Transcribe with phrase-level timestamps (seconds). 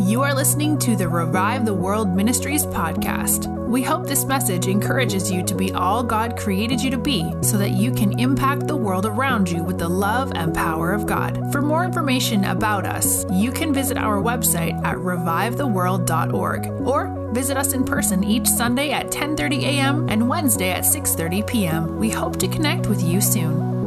[0.00, 3.52] You are listening to the Revive the World Ministries podcast.
[3.66, 7.58] We hope this message encourages you to be all God created you to be so
[7.58, 11.50] that you can impact the world around you with the love and power of God.
[11.50, 17.72] For more information about us, you can visit our website at revivetheworld.org or visit us
[17.72, 20.08] in person each Sunday at 10:30 a.m.
[20.08, 21.98] and Wednesday at 6:30 p.m.
[21.98, 23.77] We hope to connect with you soon.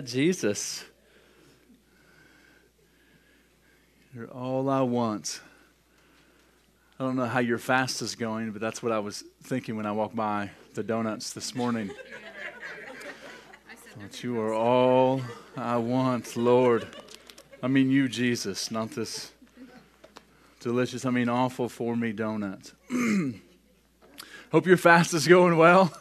[0.00, 0.82] Yeah, Jesus.
[4.14, 5.42] You're all I want.
[6.98, 9.84] I don't know how your fast is going, but that's what I was thinking when
[9.84, 11.90] I walked by the donuts this morning.
[14.00, 15.20] That you are all
[15.54, 16.86] I want, Lord.
[17.62, 19.32] I mean, you, Jesus, not this
[20.60, 22.72] delicious, I mean, awful for me donut.
[24.52, 25.92] Hope your fast is going well.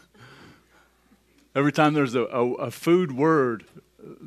[1.55, 3.65] Every time there's a, a, a, food word,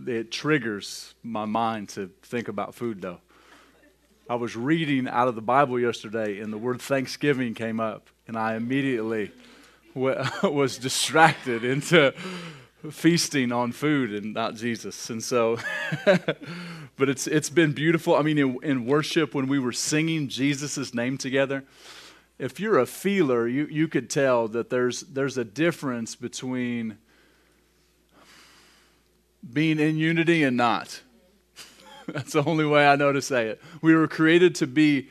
[0.07, 3.19] it triggers my mind to think about food, though.
[4.29, 8.37] I was reading out of the Bible yesterday, and the word Thanksgiving came up, and
[8.37, 9.31] I immediately
[9.95, 12.15] was distracted into
[12.91, 15.11] feasting on food and not Jesus.
[15.11, 15.59] And so,
[16.05, 18.17] but it's, it's been beautiful.
[18.17, 21.65] I mean, in, in worship, when we were singing Jesus' name together,
[22.39, 26.99] if you're a feeler, you, you could tell that there's, there's a difference between
[29.51, 31.03] being in unity and not.
[32.07, 33.61] That's the only way I know to say it.
[33.81, 35.09] We were created to be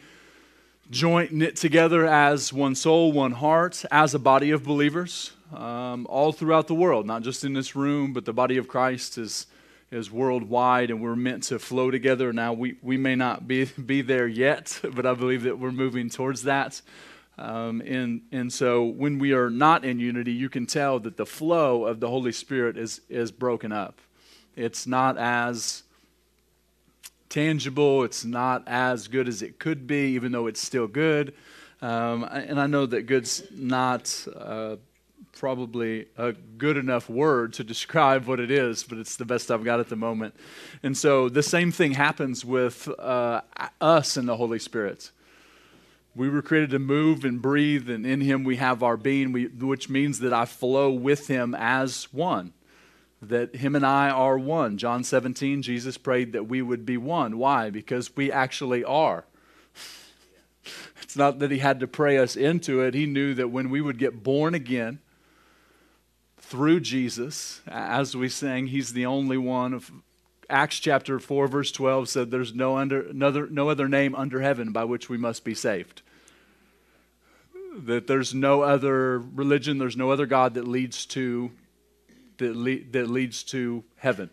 [0.89, 6.31] joint knit together as one soul, one heart, as a body of believers, um, all
[6.31, 9.47] throughout the world, not just in this room, but the body of Christ is
[9.89, 12.31] is worldwide, and we're meant to flow together.
[12.31, 16.09] Now we we may not be be there yet, but I believe that we're moving
[16.09, 16.81] towards that.
[17.37, 21.25] Um, and and so when we are not in unity, you can tell that the
[21.25, 23.99] flow of the Holy Spirit is is broken up.
[24.55, 25.83] It's not as
[27.31, 28.03] tangible.
[28.03, 31.33] It's not as good as it could be, even though it's still good.
[31.81, 34.75] Um, and I know that good's not uh,
[35.31, 39.63] probably a good enough word to describe what it is, but it's the best I've
[39.63, 40.35] got at the moment.
[40.83, 43.41] And so the same thing happens with uh,
[43.79, 45.11] us and the Holy Spirit.
[46.13, 49.45] We were created to move and breathe, and in Him we have our being, we,
[49.45, 52.51] which means that I flow with Him as one
[53.21, 54.77] that him and I are one.
[54.77, 57.37] John 17, Jesus prayed that we would be one.
[57.37, 57.69] Why?
[57.69, 59.25] Because we actually are.
[61.03, 62.93] It's not that he had to pray us into it.
[62.93, 64.99] He knew that when we would get born again
[66.37, 69.91] through Jesus, as we sang, he's the only one of
[70.49, 74.71] Acts chapter 4 verse 12 said there's no under another no other name under heaven
[74.71, 76.01] by which we must be saved.
[77.77, 81.51] That there's no other religion, there's no other God that leads to
[82.37, 84.29] that, le- that leads to heaven.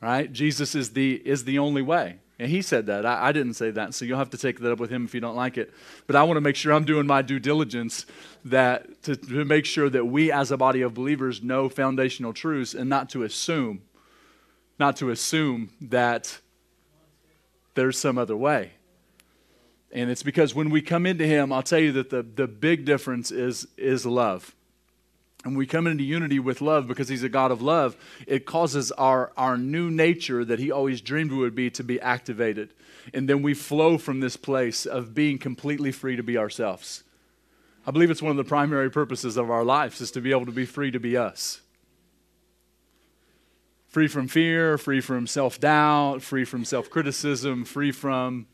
[0.00, 0.32] Right?
[0.32, 2.16] Jesus is the, is the only way.
[2.38, 3.04] And he said that.
[3.04, 3.92] I, I, didn't say that.
[3.92, 5.74] So you'll have to take that up with him if you don't like it.
[6.06, 8.06] But I want to make sure I'm doing my due diligence
[8.46, 12.72] that to, to make sure that we as a body of believers know foundational truths
[12.72, 13.82] and not to assume,
[14.78, 16.40] not to assume that
[17.74, 18.72] there's some other way.
[19.92, 22.86] And it's because when we come into him, I'll tell you that the, the big
[22.86, 24.54] difference is, is love
[25.44, 27.96] and we come into unity with love because he's a God of love,
[28.26, 32.74] it causes our, our new nature that he always dreamed would be to be activated.
[33.14, 37.04] And then we flow from this place of being completely free to be ourselves.
[37.86, 40.46] I believe it's one of the primary purposes of our lives is to be able
[40.46, 41.62] to be free to be us.
[43.88, 48.46] Free from fear, free from self doubt, free from self criticism, free from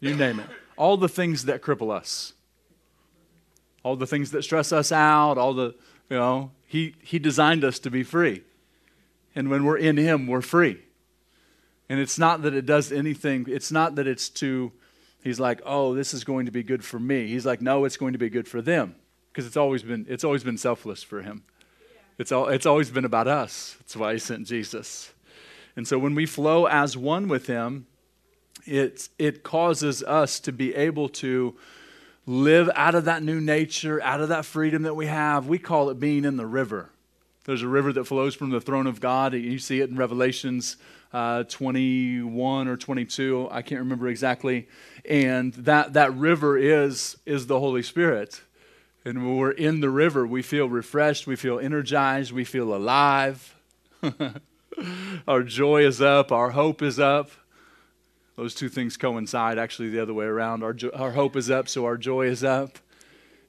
[0.00, 0.46] you name it.
[0.76, 2.34] All the things that cripple us,
[3.82, 5.74] all the things that stress us out, all the
[6.10, 8.42] you know, he, he designed us to be free.
[9.34, 10.80] And when we're in Him, we're free.
[11.88, 14.72] And it's not that it does anything, it's not that it's to,
[15.24, 17.26] He's like, oh, this is going to be good for me.
[17.28, 18.94] He's like, no, it's going to be good for them.
[19.32, 21.42] Because it's always been it's always been selfless for him.
[22.18, 23.74] It's all it's always been about us.
[23.80, 25.12] That's why he sent Jesus.
[25.76, 27.86] And so when we flow as one with him,
[28.66, 31.56] it it causes us to be able to
[32.26, 35.46] live out of that new nature, out of that freedom that we have.
[35.46, 36.90] We call it being in the river.
[37.44, 39.34] There's a river that flows from the throne of God.
[39.34, 40.76] You see it in Revelations
[41.12, 43.48] uh, 21 or 22.
[43.50, 44.66] I can't remember exactly.
[45.08, 48.40] And that, that river is, is the Holy Spirit.
[49.04, 53.54] And when we're in the river, we feel refreshed, we feel energized, we feel alive.
[55.28, 57.30] our joy is up, our hope is up.
[58.36, 60.64] Those two things coincide, actually, the other way around.
[60.64, 62.78] Our, jo- our hope is up, so our joy is up.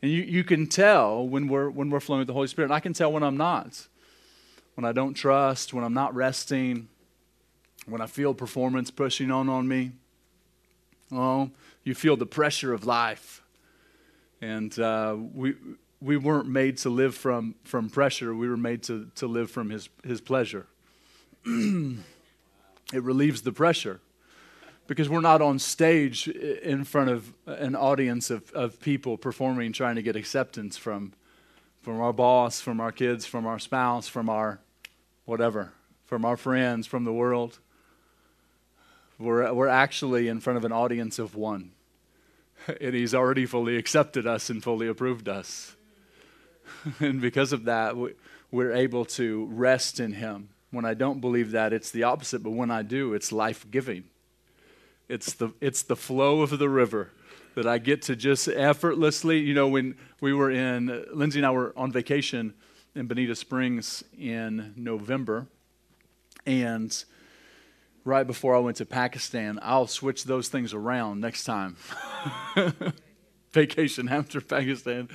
[0.01, 2.67] And you, you can tell when we're, when we're flowing with the Holy Spirit.
[2.67, 3.87] And I can tell when I'm not.
[4.75, 6.87] when I don't trust, when I'm not resting,
[7.87, 9.93] when I feel performance pushing on on me.
[11.11, 11.49] Oh,
[11.83, 13.41] you feel the pressure of life.
[14.41, 15.55] And uh, we,
[16.01, 19.69] we weren't made to live from, from pressure, we were made to, to live from
[19.69, 20.67] His, his pleasure.
[21.45, 21.97] it
[22.93, 24.01] relieves the pressure
[24.87, 29.95] because we're not on stage in front of an audience of, of people performing, trying
[29.95, 31.13] to get acceptance from,
[31.81, 34.59] from our boss, from our kids, from our spouse, from our
[35.25, 35.71] whatever,
[36.05, 37.59] from our friends, from the world.
[39.17, 41.71] We're, we're actually in front of an audience of one.
[42.81, 45.75] And he's already fully accepted us and fully approved us.
[46.99, 47.95] and because of that,
[48.49, 50.49] we're able to rest in him.
[50.71, 54.05] When I don't believe that, it's the opposite, but when I do, it's life giving.
[55.07, 57.11] It's the, it's the flow of the river
[57.55, 59.39] that I get to just effortlessly.
[59.39, 62.53] You know, when we were in, Lindsay and I were on vacation
[62.95, 65.47] in Bonita Springs in November,
[66.45, 67.03] and
[68.03, 71.75] right before I went to Pakistan, I'll switch those things around next time.
[73.51, 75.09] vacation after Pakistan.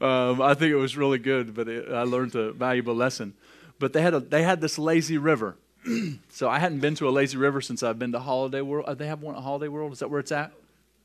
[0.00, 3.34] Um, I think it was really good, but it, I learned a valuable lesson.
[3.78, 5.56] But they had, a, they had this lazy river
[6.30, 8.86] so I hadn't been to a lazy river since I've been to Holiday World.
[8.86, 9.92] Uh, they have one at Holiday World.
[9.92, 10.52] Is that where it's at?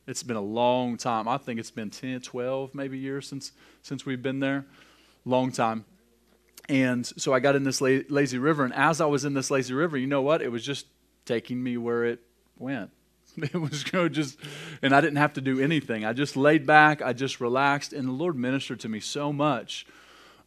[0.08, 1.28] It's been a long time.
[1.28, 3.52] I think it's been 10, 12 maybe years since
[3.82, 4.66] since we've been there.
[5.26, 5.86] Long time.
[6.70, 9.52] And so I got in this la- lazy river, and as I was in this
[9.52, 10.42] lazy river, you know what?
[10.42, 10.86] It was just
[11.26, 12.20] taking me where it
[12.58, 12.92] went.
[13.36, 14.38] It was just,
[14.84, 16.06] and I didn't have to do anything.
[16.06, 19.88] I just laid back, I just relaxed, and the Lord ministered to me so much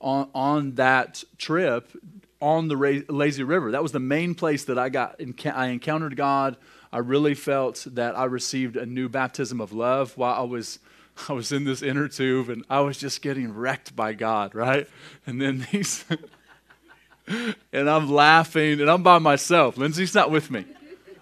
[0.00, 1.90] on, on that trip
[2.40, 3.72] on the lazy river.
[3.72, 5.20] That was the main place that I got.
[5.46, 6.56] I encountered God.
[6.92, 10.78] I really felt that I received a new baptism of love while I was
[11.28, 14.86] I was in this inner tube and I was just getting wrecked by God, right?
[15.26, 16.04] And then these
[17.72, 19.76] and I'm laughing and I'm by myself.
[19.76, 20.64] Lindsay's not with me.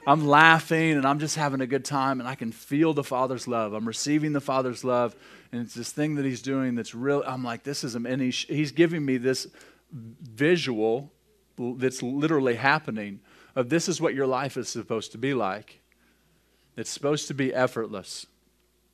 [0.07, 3.49] I'm laughing and I'm just having a good time and I can feel the Father's
[3.49, 3.73] love.
[3.73, 5.17] I'm receiving the Father's love
[5.53, 7.23] and it's this thing that he's doing that's real.
[7.27, 8.05] I'm like, this is, him.
[8.05, 9.47] and he's, he's giving me this
[9.95, 11.13] visual
[11.57, 13.21] that's literally happening
[13.55, 15.81] of this is what your life is supposed to be like.
[16.77, 18.27] It's supposed to be effortless.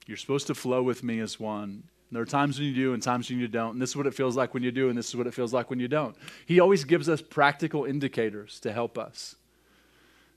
[0.07, 1.85] You're supposed to flow with me as one.
[2.13, 3.73] There are times when you do and times when you don't.
[3.73, 5.35] And this is what it feels like when you do, and this is what it
[5.35, 6.17] feels like when you don't.
[6.45, 9.37] He always gives us practical indicators to help us.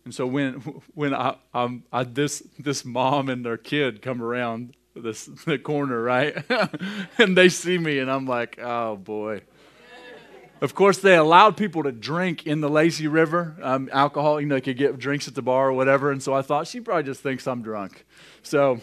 [0.05, 0.53] And so when
[0.93, 6.37] when I, I, this this mom and their kid come around this the corner, right,
[7.17, 9.41] and they see me, and I'm like, oh boy,
[10.63, 14.39] of course, they allowed people to drink in the lazy river, um, alcohol.
[14.39, 16.09] You know, they could get drinks at the bar or whatever.
[16.09, 18.05] And so I thought she probably just thinks I'm drunk.
[18.43, 18.79] So,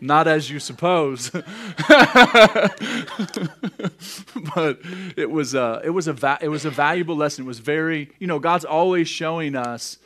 [0.00, 1.30] not as you suppose.
[1.30, 1.42] but
[5.16, 7.46] it was a, it was a va- it was a valuable lesson.
[7.46, 9.98] It was very, you know, God's always showing us.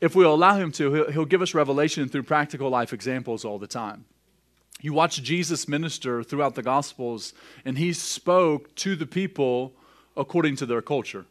[0.00, 3.58] If we allow Him to, he'll, he'll give us revelation through practical life examples all
[3.58, 4.06] the time.
[4.80, 7.34] You watch Jesus minister throughout the Gospels,
[7.66, 9.74] and he spoke to the people
[10.18, 11.24] according to their culture.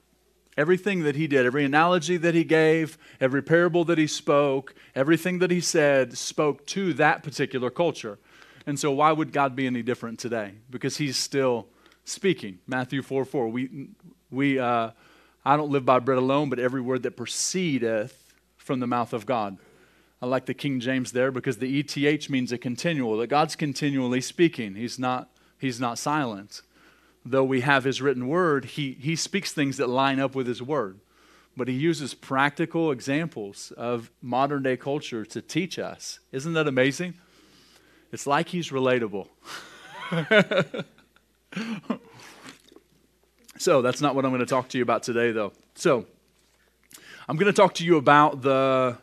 [0.56, 5.38] Everything that he did, every analogy that he gave, every parable that he spoke, everything
[5.38, 8.18] that he said spoke to that particular culture.
[8.66, 10.54] And so, why would God be any different today?
[10.69, 11.68] Because he's still
[12.06, 12.57] speaking.
[12.66, 13.50] Matthew 4 4.
[13.50, 13.89] We,
[14.31, 14.92] we, uh,
[15.45, 19.27] I don't live by bread alone, but every word that proceedeth from the mouth of
[19.27, 19.58] God.
[20.22, 24.22] I like the King James there because the ETH means a continual, that God's continually
[24.22, 24.74] speaking.
[24.74, 25.29] He's not,
[25.60, 26.63] he's not silent
[27.31, 30.62] though we have his written word, he, he speaks things that line up with his
[30.62, 31.00] word.
[31.55, 36.19] But he uses practical examples of modern day culture to teach us.
[36.31, 37.15] Isn't that amazing?
[38.12, 39.27] It's like he's relatable.
[43.57, 45.51] so that's not what I'm going to talk to you about today, though.
[45.75, 46.05] So
[47.27, 48.98] I'm going to talk to you about the.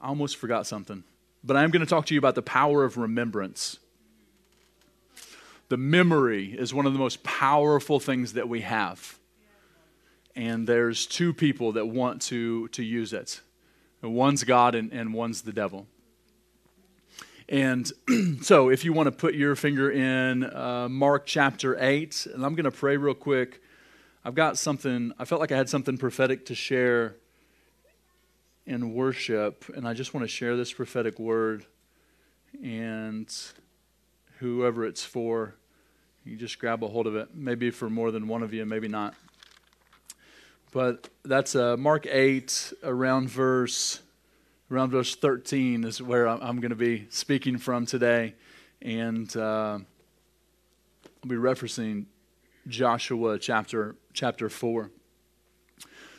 [0.00, 1.02] I almost forgot something,
[1.42, 3.78] but I'm going to talk to you about the power of remembrance
[5.68, 9.18] the memory is one of the most powerful things that we have.
[10.34, 13.40] And there's two people that want to, to use it
[14.02, 15.86] one's God and, and one's the devil.
[17.48, 17.90] And
[18.42, 22.54] so, if you want to put your finger in uh, Mark chapter 8, and I'm
[22.54, 23.62] going to pray real quick.
[24.24, 27.14] I've got something, I felt like I had something prophetic to share
[28.66, 31.64] in worship, and I just want to share this prophetic word.
[32.60, 33.32] And
[34.38, 35.54] whoever it's for,
[36.24, 37.34] you just grab a hold of it.
[37.34, 39.14] Maybe for more than one of you, maybe not.
[40.72, 44.00] But that's uh, Mark 8, around verse,
[44.70, 48.34] around verse 13 is where I'm going to be speaking from today.
[48.82, 52.06] And uh, I'll be referencing
[52.68, 54.90] Joshua chapter, chapter 4.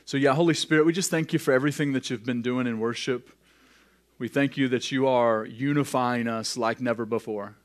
[0.05, 2.79] So, yeah, Holy Spirit, we just thank you for everything that you've been doing in
[2.79, 3.29] worship.
[4.19, 7.57] We thank you that you are unifying us like never before.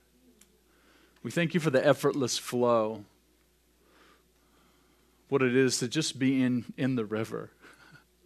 [1.23, 3.05] We thank you for the effortless flow,
[5.29, 7.51] what it is to just be in, in the river.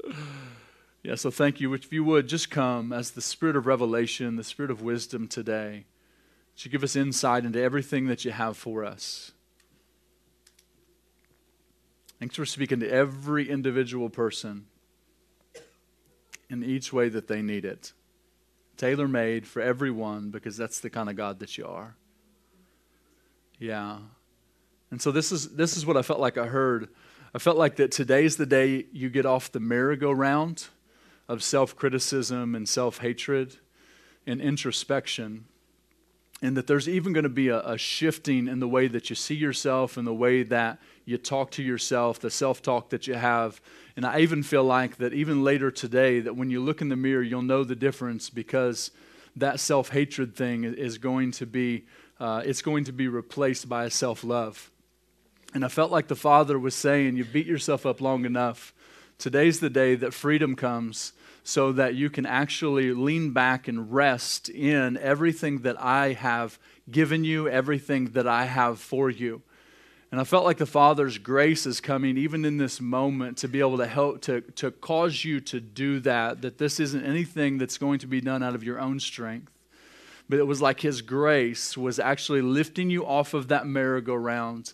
[1.03, 1.75] yeah, so thank you.
[1.75, 5.85] If you would, just come as the spirit of revelation, the spirit of wisdom today.
[6.59, 9.33] To give us insight into everything that you have for us.
[12.19, 14.65] Thanks for speaking to every individual person
[16.49, 17.93] in each way that they need it.
[18.79, 21.97] Tailor made for everyone because that's the kind of God that you are.
[23.58, 23.98] Yeah.
[24.90, 26.88] And so this is this is what I felt like I heard.
[27.34, 30.68] I felt like that today's the day you get off the merry-go-round
[31.28, 33.56] of self-criticism and self-hatred
[34.26, 35.44] and introspection.
[36.40, 39.16] And that there's even going to be a, a shifting in the way that you
[39.16, 43.14] see yourself and the way that you talk to yourself, the self talk that you
[43.14, 43.60] have.
[43.96, 46.96] And I even feel like that even later today, that when you look in the
[46.96, 48.90] mirror, you'll know the difference because
[49.34, 51.86] that self hatred thing is going to be.
[52.18, 54.70] Uh, it's going to be replaced by a self love.
[55.54, 58.75] And I felt like the Father was saying, You beat yourself up long enough.
[59.18, 64.49] Today's the day that freedom comes so that you can actually lean back and rest
[64.49, 66.58] in everything that I have
[66.90, 69.42] given you, everything that I have for you.
[70.11, 73.61] And I felt like the Father's grace is coming even in this moment to be
[73.61, 77.78] able to help, to, to cause you to do that, that this isn't anything that's
[77.78, 79.52] going to be done out of your own strength.
[80.28, 84.73] But it was like His grace was actually lifting you off of that merry-go-round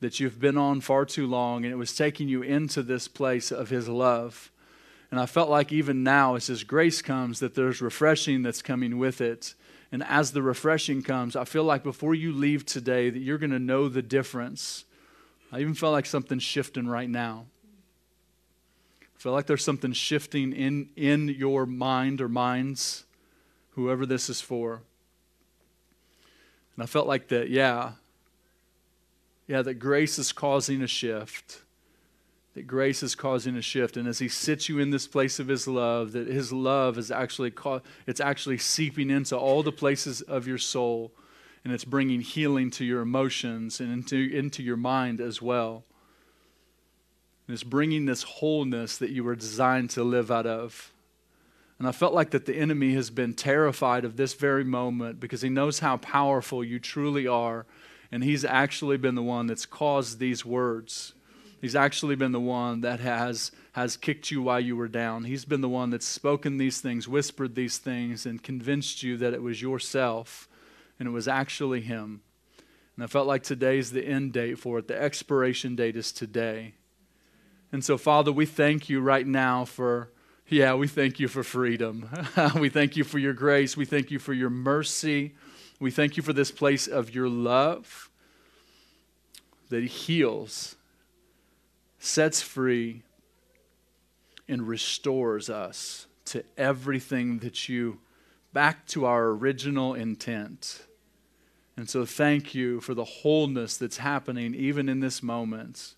[0.00, 3.50] that you've been on far too long, and it was taking you into this place
[3.50, 4.50] of His love.
[5.10, 8.98] And I felt like even now, as His grace comes, that there's refreshing that's coming
[8.98, 9.54] with it
[9.92, 13.50] and as the refreshing comes, I feel like before you leave today that you're going
[13.50, 14.86] to know the difference.
[15.52, 17.44] I even felt like something's shifting right now.
[19.02, 23.04] I feel like there's something shifting in, in your mind or minds,
[23.72, 24.80] whoever this is for.
[26.76, 27.92] And I felt like that, yeah,
[29.46, 31.62] yeah, that grace is causing a shift.
[32.54, 33.96] That grace is causing a shift.
[33.96, 37.10] And as he sits you in this place of his love that his love is
[37.10, 41.12] actually ca- it's actually seeping into all the places of your soul.
[41.64, 45.84] And it's bringing healing to your emotions and into, into your mind as well.
[47.46, 50.92] And it's bringing this wholeness that you were designed to live out of
[51.82, 55.42] and i felt like that the enemy has been terrified of this very moment because
[55.42, 57.66] he knows how powerful you truly are
[58.10, 61.14] and he's actually been the one that's caused these words
[61.62, 65.22] He's actually been the one that has, has kicked you while you were down.
[65.22, 69.32] He's been the one that's spoken these things, whispered these things, and convinced you that
[69.32, 70.48] it was yourself
[70.98, 72.22] and it was actually Him.
[72.96, 74.88] And I felt like today's the end date for it.
[74.88, 76.74] The expiration date is today.
[77.70, 80.10] And so, Father, we thank you right now for,
[80.52, 82.08] yeah, we thank you for freedom.
[82.58, 83.76] we thank you for your grace.
[83.76, 85.34] We thank you for your mercy.
[85.80, 88.10] We thank you for this place of your love
[89.70, 90.76] that heals
[92.02, 93.00] sets free,
[94.48, 98.00] and restores us to everything that you,
[98.52, 100.82] back to our original intent.
[101.76, 105.94] And so, thank you for the wholeness that's happening even in this moment.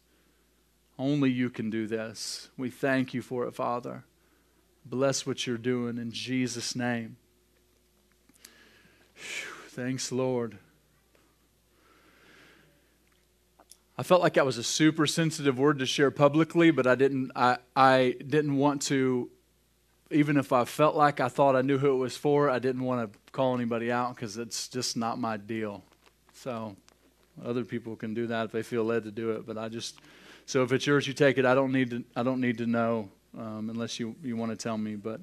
[0.98, 2.50] Only you can do this.
[2.58, 4.04] We thank you for it, Father.
[4.84, 7.16] Bless what you're doing in Jesus' name.
[9.14, 10.58] Whew, thanks, Lord.
[13.96, 17.30] I felt like that was a super sensitive word to share publicly, but I didn't.
[17.36, 19.30] I, I didn't want to,
[20.10, 22.50] even if I felt like I thought I knew who it was for.
[22.50, 25.84] I didn't want to call anybody out because it's just not my deal.
[26.34, 26.76] So,
[27.44, 29.46] other people can do that if they feel led to do it.
[29.46, 30.00] But I just,
[30.44, 31.46] so if it's yours, you take it.
[31.46, 32.04] I don't need to.
[32.16, 34.96] I don't need to know um, unless you you want to tell me.
[34.96, 35.20] But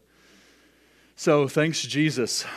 [1.16, 2.46] so thanks, Jesus.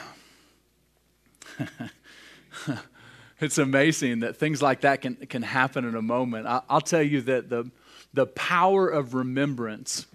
[3.41, 6.47] it's amazing that things like that can, can happen in a moment.
[6.47, 7.71] I, will tell you that the,
[8.13, 10.07] the power of remembrance,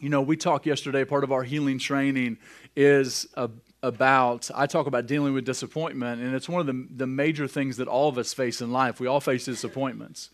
[0.00, 2.38] you know, we talked yesterday, part of our healing training
[2.76, 3.50] is a,
[3.82, 7.76] about, I talk about dealing with disappointment, and it's one of the, the major things
[7.78, 9.00] that all of us face in life.
[9.00, 10.30] We all face disappointments.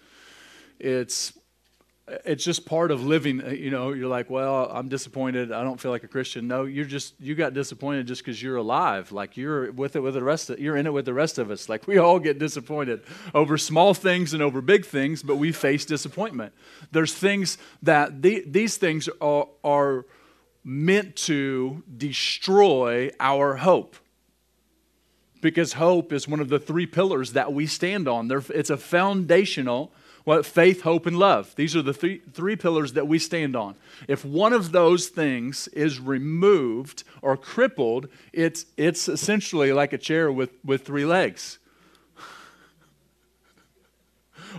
[0.79, 1.33] It's
[2.25, 5.53] it's just part of living uh, you know you're like well i'm disappointed.
[5.53, 6.49] I don't feel like a christian.
[6.49, 9.13] No you're just you got disappointed just because you're alive.
[9.13, 11.51] Like you're with it with the rest of you're in it with the rest of
[11.51, 11.69] us.
[11.69, 13.03] Like we all get disappointed
[13.35, 16.53] over small things and over big things but we face disappointment.
[16.93, 20.07] There's things that the, these things are, are
[20.65, 23.97] meant to destroy our hope.
[25.41, 28.31] Because hope is one of the three pillars that we stand on.
[28.53, 29.93] It's a foundational
[30.29, 31.55] What faith, hope, and love.
[31.57, 33.77] These are the three, three pillars that we stand on.
[34.09, 40.31] If one of those things is removed or crippled, it's, it's essentially like a chair
[40.31, 41.59] with, with three legs.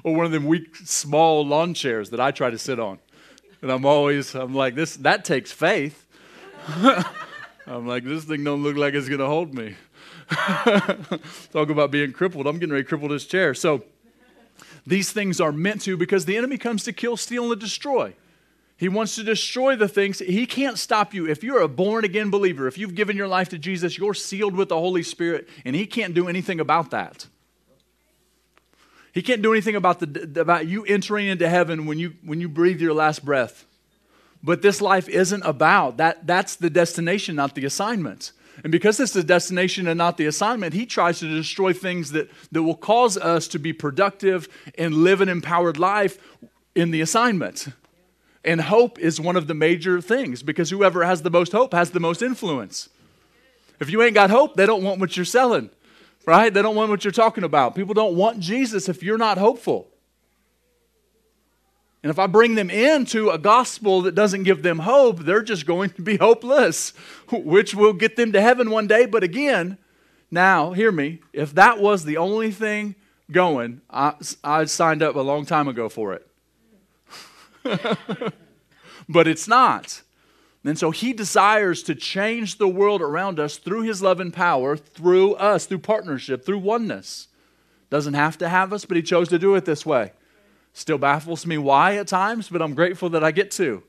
[0.03, 2.97] or one of them weak, small lawn chairs that I try to sit on.
[3.61, 6.07] And I'm always, I'm like, this, that takes faith.
[7.67, 9.75] I'm like, this thing don't look like it's going to hold me.
[11.53, 12.47] Talk about being crippled.
[12.47, 13.53] I'm getting ready to cripple this chair.
[13.53, 13.83] So
[14.89, 18.15] these things are meant to because the enemy comes to kill, steal, and destroy.
[18.75, 20.19] He wants to destroy the things.
[20.19, 21.27] He can't stop you.
[21.27, 24.55] If you're a born again believer, if you've given your life to Jesus, you're sealed
[24.55, 27.27] with the Holy Spirit, and He can't do anything about that.
[29.12, 32.50] He can't do anything about, the, about you entering into heaven when you, when you
[32.50, 33.65] breathe your last breath.
[34.41, 36.25] But this life isn't about that.
[36.25, 38.31] That's the destination, not the assignment.
[38.63, 42.30] And because it's the destination and not the assignment, he tries to destroy things that,
[42.51, 44.48] that will cause us to be productive
[44.78, 46.18] and live an empowered life
[46.75, 47.68] in the assignment.
[48.44, 51.92] And hope is one of the major things because whoever has the most hope has
[51.92, 52.89] the most influence.
[53.80, 55.70] If you ain't got hope, they don't want what you're selling,
[56.25, 56.54] right?
[56.54, 57.75] They don't want what you're talking about.
[57.75, 59.88] People don't want Jesus if you're not hopeful.
[62.01, 65.65] And if I bring them into a gospel that doesn't give them hope, they're just
[65.65, 66.94] going to be hopeless,
[67.32, 69.06] which will get them to heaven one day.
[69.06, 69.77] But again,
[70.32, 72.96] now, hear me, if that was the only thing
[73.32, 74.13] going, I,
[74.44, 76.25] I signed up a long time ago for it.
[79.10, 80.01] but it's not.
[80.63, 84.77] And so he desires to change the world around us through his love and power,
[84.77, 87.27] through us, through partnership, through oneness.
[87.89, 90.12] Doesn't have to have us, but he chose to do it this way.
[90.73, 93.83] Still baffles me why at times, but I'm grateful that I get to.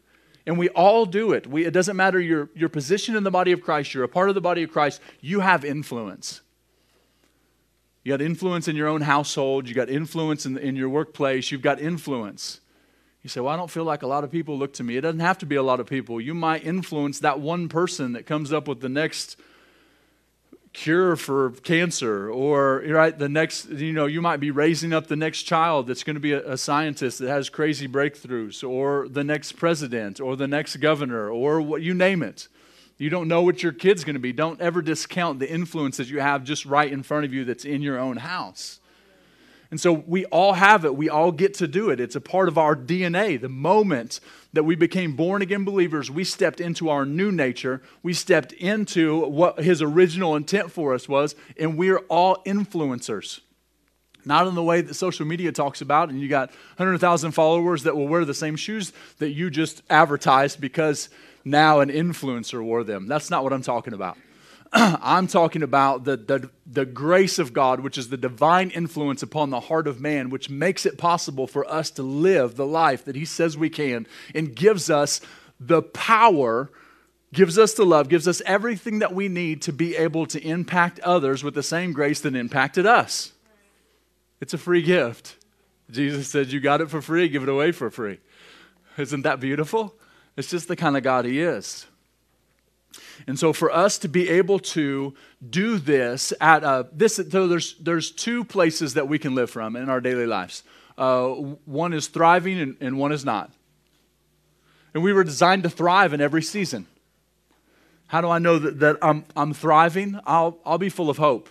[0.47, 1.47] And we all do it.
[1.47, 4.29] We, it doesn't matter your, your position in the body of Christ, you're a part
[4.29, 6.41] of the body of Christ, you have influence.
[8.03, 11.63] You got influence in your own household, you got influence in, in your workplace, you've
[11.63, 12.61] got influence.
[13.23, 14.97] You say, Well, I don't feel like a lot of people look to me.
[14.97, 16.21] It doesn't have to be a lot of people.
[16.21, 19.37] You might influence that one person that comes up with the next
[20.73, 25.17] cure for cancer or right the next you know you might be raising up the
[25.17, 29.25] next child that's going to be a, a, scientist that has crazy breakthroughs or the
[29.25, 32.47] next president or the next governor or what you name it.
[32.99, 34.33] You don't know what your kid's going to be.
[34.33, 37.65] Don't ever discount the influence that you have just right in front of you that's
[37.65, 38.80] in your own house
[39.71, 40.97] and so we all have it.
[40.97, 42.01] We all get to do it.
[42.01, 43.41] It's a part of our DNA.
[43.41, 44.19] The moment
[44.53, 47.81] that we became born again believers, we stepped into our new nature.
[48.03, 53.41] We stepped into what his original intent for us was, and we're all influencers.
[54.25, 57.97] Not in the way that social media talks about, and you got 100,000 followers that
[57.97, 61.09] will wear the same shoes that you just advertised because
[61.45, 63.07] now an influencer wore them.
[63.07, 64.19] That's not what I'm talking about.
[64.73, 69.51] I'm talking about the, the, the grace of God, which is the divine influence upon
[69.51, 73.17] the heart of man, which makes it possible for us to live the life that
[73.17, 75.21] He says we can and gives us
[75.59, 76.71] the power,
[77.33, 81.01] gives us the love, gives us everything that we need to be able to impact
[81.01, 83.33] others with the same grace that impacted us.
[84.41, 85.37] It's a free gift.
[85.91, 88.21] Jesus said, You got it for free, give it away for free.
[88.97, 89.97] Isn't that beautiful?
[90.37, 91.87] It's just the kind of God He is.
[93.27, 95.15] And so for us to be able to
[95.49, 99.77] do this at a, this, so there's, there's two places that we can live from
[99.77, 100.63] in our daily lives.
[100.97, 101.29] Uh,
[101.65, 103.51] one is thriving and, and one is not.
[104.95, 106.87] And we were designed to thrive in every season.
[108.09, 110.19] How do I know that, that I'm, I'm thriving?
[110.27, 111.49] I'll, I'll be full of hope.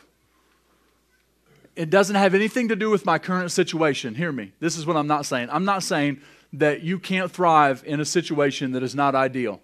[1.76, 4.16] It doesn't have anything to do with my current situation.
[4.16, 4.52] Hear me.
[4.60, 5.48] This is what I'm not saying.
[5.50, 6.20] I'm not saying
[6.52, 9.62] that you can't thrive in a situation that is not ideal.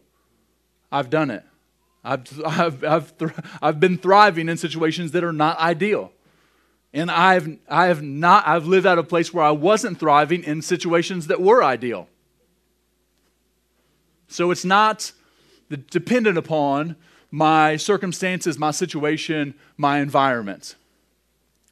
[0.91, 1.43] I've done it.
[2.05, 6.11] I've, I've, I've, I've been thriving in situations that are not ideal.
[6.93, 10.61] And I've, I have not, I've lived at a place where I wasn't thriving in
[10.61, 12.07] situations that were ideal.
[14.27, 15.11] So it's not
[15.89, 16.95] dependent upon
[17.31, 20.75] my circumstances, my situation, my environment.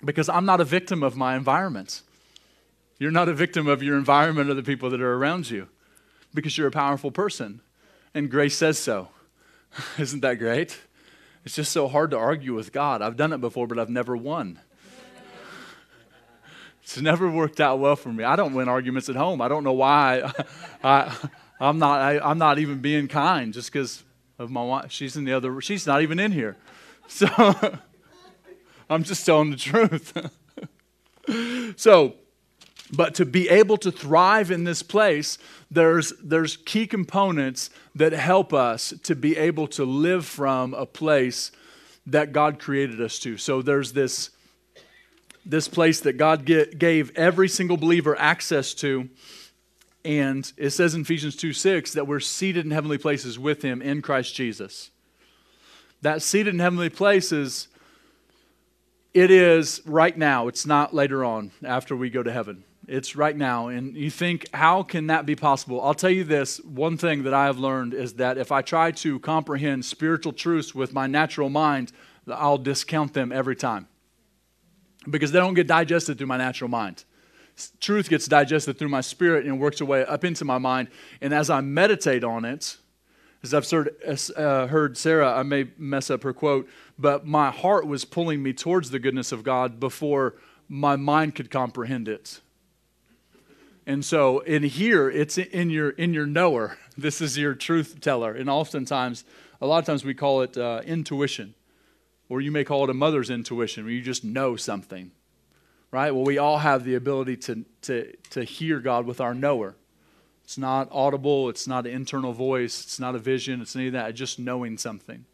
[0.03, 2.01] Because I'm not a victim of my environment.
[2.99, 5.69] You're not a victim of your environment or the people that are around you
[6.33, 7.61] because you're a powerful person.
[8.13, 9.09] And grace says so.
[9.97, 10.79] Isn't that great?
[11.45, 13.01] It's just so hard to argue with God.
[13.01, 14.59] I've done it before, but I've never won.
[16.83, 18.25] It's never worked out well for me.
[18.25, 19.39] I don't win arguments at home.
[19.39, 20.33] I don't know why.
[20.83, 21.17] I,
[21.61, 22.01] I, am not.
[22.01, 24.03] I, I'm not even being kind just because
[24.37, 24.91] of my wife.
[24.91, 25.61] She's in the other.
[25.61, 26.57] She's not even in here.
[27.07, 27.27] So
[28.89, 30.11] I'm just telling the truth.
[31.77, 32.15] so
[32.95, 35.37] but to be able to thrive in this place,
[35.71, 41.51] there's, there's key components that help us to be able to live from a place
[42.05, 43.37] that God created us to.
[43.37, 44.29] So there's this
[45.45, 49.09] this place that God get, gave every single believer access to.
[50.05, 53.81] And it says in Ephesians 2 6 that we're seated in heavenly places with him
[53.81, 54.91] in Christ Jesus.
[56.01, 57.69] That seated in heavenly places,
[59.13, 60.47] it is right now.
[60.47, 62.63] It's not later on after we go to heaven.
[62.87, 63.67] It's right now.
[63.69, 65.81] And you think, how can that be possible?
[65.81, 68.91] I'll tell you this one thing that I have learned is that if I try
[68.91, 71.93] to comprehend spiritual truths with my natural mind,
[72.27, 73.87] I'll discount them every time
[75.09, 77.03] because they don't get digested through my natural mind.
[77.79, 80.89] Truth gets digested through my spirit and works its way up into my mind.
[81.21, 82.77] And as I meditate on it,
[83.43, 83.71] as I've
[84.37, 86.67] uh, heard Sarah, I may mess up her quote,
[86.97, 90.35] but my heart was pulling me towards the goodness of God before
[90.69, 92.39] my mind could comprehend it.
[93.85, 96.77] And so in here, it's in your in your knower.
[96.95, 99.25] This is your truth teller, and oftentimes,
[99.59, 101.55] a lot of times we call it uh, intuition,
[102.29, 105.09] or you may call it a mother's intuition, where you just know something,
[105.89, 106.11] right?
[106.11, 109.75] Well, we all have the ability to to to hear God with our knower.
[110.43, 111.49] It's not audible.
[111.49, 112.83] It's not an internal voice.
[112.83, 113.59] It's not a vision.
[113.59, 114.11] It's any of that.
[114.11, 115.25] It's just knowing something.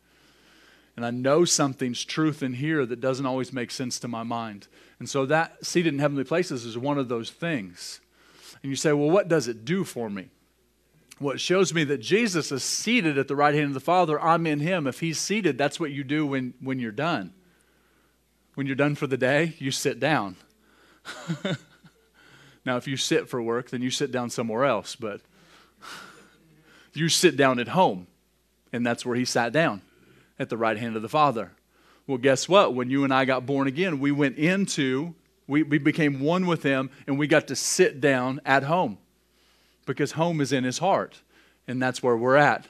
[0.95, 4.67] And I know something's truth in here that doesn't always make sense to my mind.
[4.97, 7.99] And so that seated in heavenly places is one of those things
[8.61, 10.29] and you say, well, what does it do for me?
[11.19, 14.19] Well, it shows me that Jesus is seated at the right hand of the Father.
[14.21, 14.87] I'm in him.
[14.87, 17.33] If he's seated, that's what you do when, when you're done.
[18.55, 20.37] When you're done for the day, you sit down.
[22.65, 25.21] now, if you sit for work, then you sit down somewhere else, but
[26.93, 28.07] you sit down at home,
[28.71, 29.81] and that's where he sat down
[30.37, 31.51] at the right hand of the Father.
[32.07, 32.73] Well, guess what?
[32.73, 35.15] When you and I got born again, we went into
[35.49, 38.99] we, we became one with him and we got to sit down at home
[39.87, 41.23] because home is in his heart
[41.67, 42.67] and that's where we're at.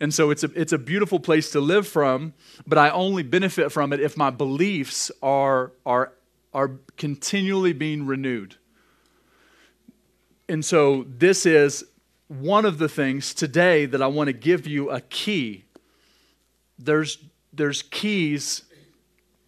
[0.00, 2.32] And so it's a, it's a beautiful place to live from,
[2.66, 6.14] but I only benefit from it if my beliefs are, are,
[6.54, 8.56] are continually being renewed.
[10.48, 11.84] And so this is
[12.28, 15.66] one of the things today that I want to give you a key.
[16.78, 17.18] There's,
[17.52, 18.62] there's keys,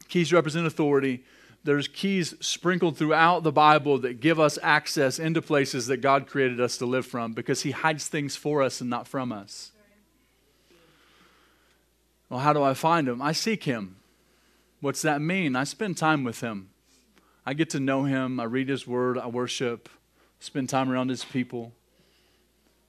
[0.09, 1.24] keys represent authority
[1.64, 6.61] there's keys sprinkled throughout the Bible that give us access into places that God created
[6.61, 9.72] us to live from because He hides things for us and not from us.
[12.29, 13.22] Well, how do I find Him?
[13.22, 13.96] I seek Him.
[14.81, 15.57] What's that mean?
[15.57, 16.68] I spend time with Him.
[17.46, 18.38] I get to know Him.
[18.38, 19.16] I read His Word.
[19.16, 19.88] I worship,
[20.40, 21.72] spend time around His people.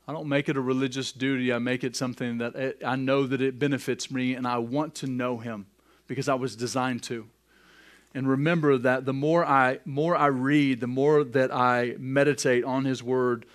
[0.06, 1.54] I don't make it a religious duty.
[1.54, 5.08] I make it something that I know that it benefits me and I want to
[5.08, 5.68] know Him
[6.08, 7.30] because I was designed to
[8.16, 12.86] and remember that the more I more I read, the more that I meditate on
[12.86, 13.46] his word,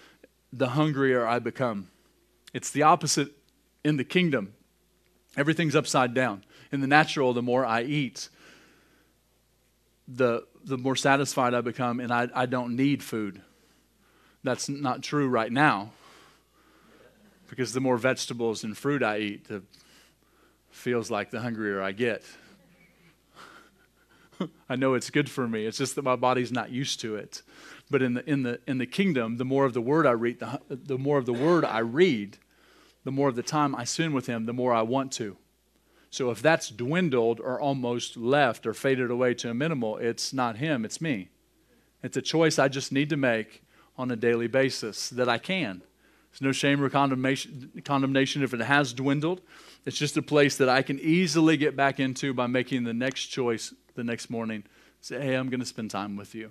[0.53, 1.89] the hungrier I become.
[2.53, 3.33] It's the opposite
[3.83, 4.53] in the kingdom.
[5.37, 6.45] Everything's upside down.
[6.71, 8.29] In the natural, the more I eat,
[10.07, 13.41] the the more satisfied I become and I, I don't need food.
[14.45, 15.93] That's not true right now.
[17.49, 19.63] Because the more vegetables and fruit I eat, the
[20.71, 22.23] feels like the hungrier I get.
[24.69, 25.67] I know it's good for me.
[25.67, 27.43] It's just that my body's not used to it.
[27.91, 30.41] But in the in the in the kingdom, the more of the word I read,
[30.41, 32.39] the, the more of the word I read,
[33.05, 35.37] the more of the time I spend with him, the more I want to.
[36.11, 40.57] So if that's dwindled or almost left or faded away to a minimal, it's not
[40.57, 41.31] him, it's me.
[42.03, 43.63] It's a choice I just need to make
[43.97, 45.83] on a daily basis that I can.
[46.31, 49.41] There's no shame or condemnation, condemnation if it has dwindled.
[49.85, 53.27] It's just a place that I can easily get back into by making the next
[53.27, 54.65] choice the next morning.
[55.01, 56.51] Say, hey, I'm going to spend time with you.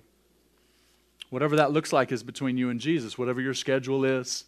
[1.30, 4.44] Whatever that looks like is between you and Jesus, whatever your schedule is.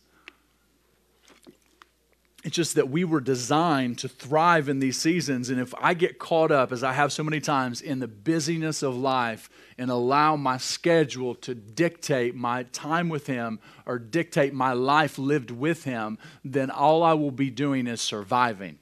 [2.45, 5.49] It's just that we were designed to thrive in these seasons.
[5.49, 8.83] And if I get caught up, as I have so many times, in the busyness
[8.83, 14.73] of life and allow my schedule to dictate my time with Him or dictate my
[14.73, 18.79] life lived with Him, then all I will be doing is surviving.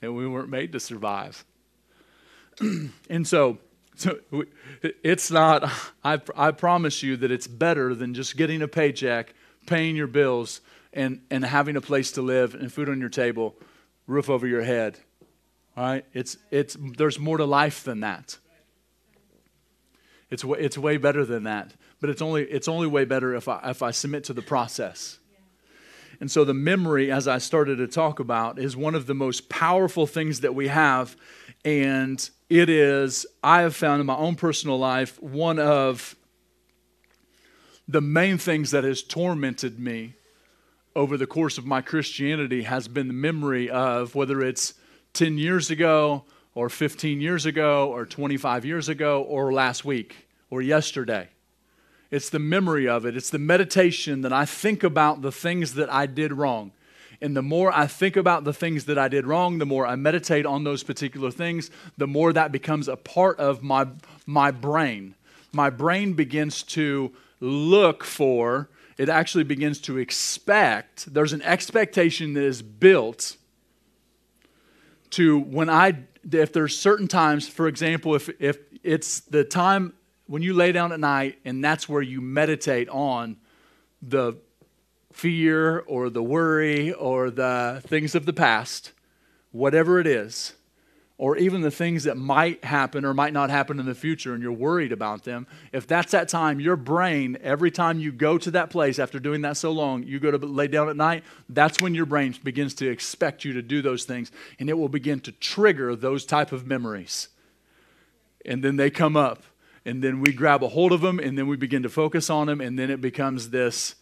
[0.00, 1.44] And we weren't made to survive.
[3.10, 3.58] and so,
[3.96, 4.18] so
[4.82, 5.70] it's not,
[6.02, 9.34] I, I promise you that it's better than just getting a paycheck,
[9.66, 10.60] paying your bills,
[10.92, 13.54] and, and having a place to live and food on your table,
[14.06, 14.98] roof over your head.
[15.76, 16.04] All right?
[16.12, 18.38] It's, it's, there's more to life than that.
[20.30, 21.72] It's, it's way better than that.
[22.00, 25.18] But it's only, it's only way better if I, if I submit to the process.
[26.24, 29.50] And so the memory, as I started to talk about, is one of the most
[29.50, 31.18] powerful things that we have.
[31.66, 36.16] And it is, I have found in my own personal life, one of
[37.86, 40.14] the main things that has tormented me
[40.96, 44.72] over the course of my Christianity has been the memory of whether it's
[45.12, 50.62] 10 years ago or 15 years ago or 25 years ago or last week or
[50.62, 51.28] yesterday.
[52.10, 53.16] It's the memory of it.
[53.16, 56.72] It's the meditation that I think about the things that I did wrong.
[57.20, 59.96] And the more I think about the things that I did wrong, the more I
[59.96, 63.86] meditate on those particular things, the more that becomes a part of my,
[64.26, 65.14] my brain.
[65.52, 71.12] My brain begins to look for, it actually begins to expect.
[71.12, 73.36] There's an expectation that is built
[75.10, 75.98] to when I,
[76.30, 79.94] if there's certain times, for example, if, if it's the time
[80.26, 83.36] when you lay down at night and that's where you meditate on
[84.00, 84.34] the
[85.12, 88.92] fear or the worry or the things of the past,
[89.52, 90.54] whatever it is,
[91.16, 94.42] or even the things that might happen or might not happen in the future and
[94.42, 98.50] you're worried about them, if that's that time, your brain, every time you go to
[98.50, 101.80] that place after doing that so long, you go to lay down at night, that's
[101.80, 105.20] when your brain begins to expect you to do those things and it will begin
[105.20, 107.28] to trigger those type of memories.
[108.44, 109.44] And then they come up
[109.84, 112.46] and then we grab a hold of them and then we begin to focus on
[112.46, 113.96] them and then it becomes this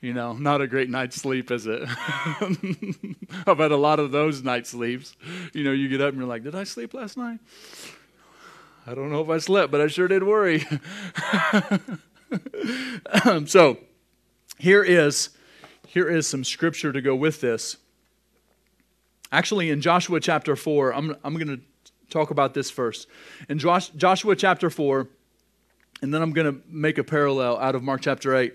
[0.00, 1.82] you know, not a great night's sleep, is it?
[3.46, 5.16] I've had a lot of those night sleeps.
[5.54, 7.40] You know, you get up and you're like, did I sleep last night?
[8.86, 10.60] I don't know if I slept, but I sure did worry.
[13.46, 13.78] so,
[14.58, 15.30] here is
[15.88, 17.78] here is some scripture to go with this.
[19.32, 21.60] Actually, in Joshua chapter 4, I'm, I'm going to
[22.10, 23.08] talk about this first.
[23.48, 25.08] In Joshua chapter 4,
[26.02, 28.54] and then I'm going to make a parallel out of Mark chapter 8.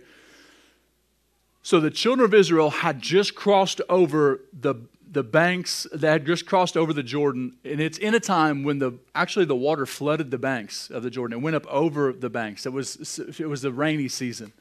[1.64, 4.76] So the children of Israel had just crossed over the,
[5.12, 8.80] the banks, they had just crossed over the Jordan, and it's in a time when
[8.80, 11.40] the actually the water flooded the banks of the Jordan.
[11.40, 12.66] It went up over the banks.
[12.66, 14.54] It was it was the rainy season.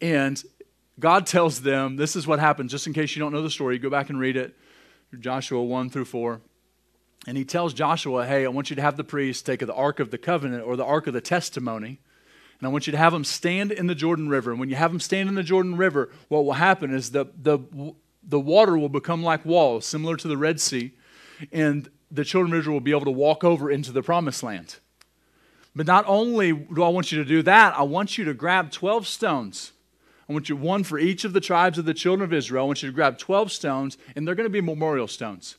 [0.00, 0.42] And
[0.98, 3.78] God tells them, this is what happened, just in case you don't know the story,
[3.78, 4.54] go back and read it.
[5.18, 6.40] Joshua 1 through 4.
[7.26, 9.98] And he tells Joshua, hey, I want you to have the priests take the Ark
[9.98, 12.00] of the Covenant or the Ark of the Testimony
[12.64, 14.50] and I want you to have them stand in the Jordan River.
[14.50, 17.26] And when you have them stand in the Jordan River, what will happen is the,
[17.40, 17.58] the,
[18.22, 20.92] the water will become like walls, similar to the Red Sea,
[21.52, 24.76] and the children of Israel will be able to walk over into the promised land.
[25.76, 28.70] But not only do I want you to do that, I want you to grab
[28.70, 29.72] 12 stones.
[30.28, 32.64] I want you one for each of the tribes of the children of Israel.
[32.64, 35.56] I want you to grab 12 stones, and they're going to be memorial stones.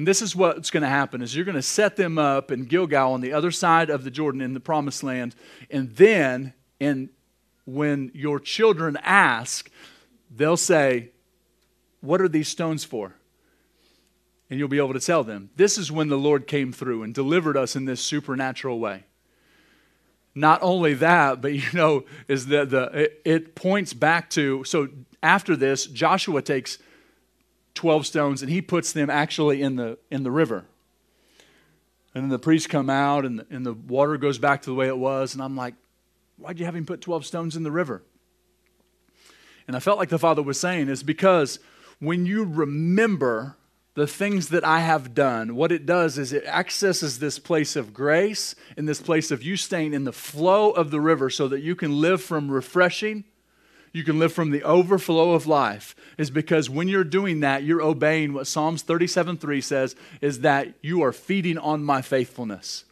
[0.00, 2.64] And this is what's going to happen is you're going to set them up in
[2.64, 5.34] Gilgal on the other side of the Jordan in the promised land.
[5.70, 7.10] And then and
[7.66, 9.70] when your children ask,
[10.34, 11.10] they'll say,
[12.00, 13.14] "What are these stones for?"
[14.48, 15.50] And you'll be able to tell them.
[15.56, 19.04] This is when the Lord came through and delivered us in this supernatural way.
[20.34, 24.88] Not only that, but you know, is that the it, it points back to so
[25.22, 26.78] after this, Joshua takes
[27.80, 30.66] 12 stones and he puts them actually in the, in the river.
[32.14, 34.86] And then the priests come out and and the water goes back to the way
[34.86, 35.32] it was.
[35.32, 35.72] And I'm like,
[36.36, 38.02] why'd you have him put 12 stones in the river?
[39.66, 41.58] And I felt like the Father was saying is because
[42.00, 43.56] when you remember
[43.94, 47.94] the things that I have done, what it does is it accesses this place of
[47.94, 51.60] grace and this place of you staying in the flow of the river so that
[51.60, 53.24] you can live from refreshing
[53.92, 57.82] you can live from the overflow of life is because when you're doing that, you're
[57.82, 62.84] obeying what Psalms 37 3 says is that you are feeding on my faithfulness.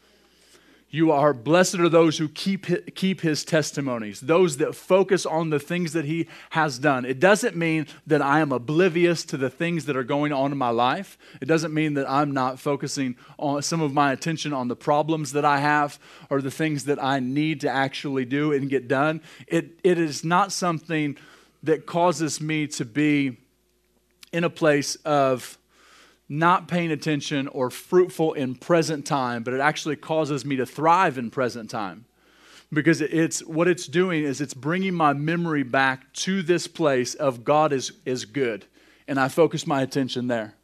[0.91, 5.59] You are blessed are those who keep, keep his testimonies, those that focus on the
[5.59, 7.05] things that he has done.
[7.05, 10.57] It doesn't mean that I am oblivious to the things that are going on in
[10.57, 11.19] my life.
[11.43, 15.33] It doesn't mean that I'm not focusing on some of my attention on the problems
[15.33, 15.99] that I have
[16.31, 19.21] or the things that I need to actually do and get done.
[19.47, 21.19] It, it is not something
[21.63, 23.37] that causes me to be
[24.33, 25.59] in a place of
[26.29, 31.17] not paying attention or fruitful in present time, but it actually causes me to thrive
[31.17, 32.05] in present time.
[32.71, 37.43] Because it's what it's doing is it's bringing my memory back to this place of
[37.43, 38.67] God is, is good.
[39.07, 40.55] And I focus my attention there.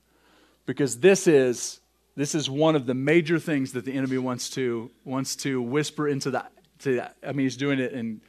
[0.67, 1.81] Because this is
[2.17, 6.07] this is one of the major things that the enemy wants to wants to whisper
[6.07, 8.21] into that to I mean he's doing it in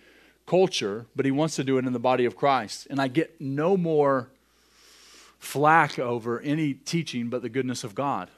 [0.45, 2.87] culture, but he wants to do it in the body of Christ.
[2.89, 4.29] And I get no more
[5.45, 8.29] flack over any teaching but the goodness of God.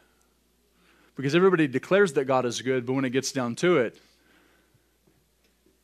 [1.15, 3.99] Because everybody declares that God is good, but when it gets down to it,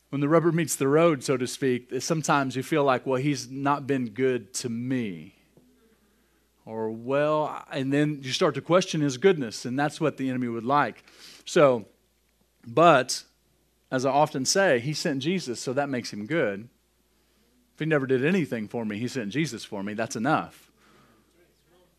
[0.10, 3.50] when the rubber meets the road, so to speak, sometimes you feel like, well, he's
[3.50, 5.34] not been good to me.
[6.66, 10.50] Or, well, and then you start to question his goodness, and that's what the enemy
[10.50, 11.04] would like.
[11.46, 11.86] So,
[12.68, 13.24] but,
[13.92, 16.70] as I often say, he sent Jesus, so that makes him good.
[17.74, 20.70] If he never did anything for me, he sent Jesus for me, that's enough.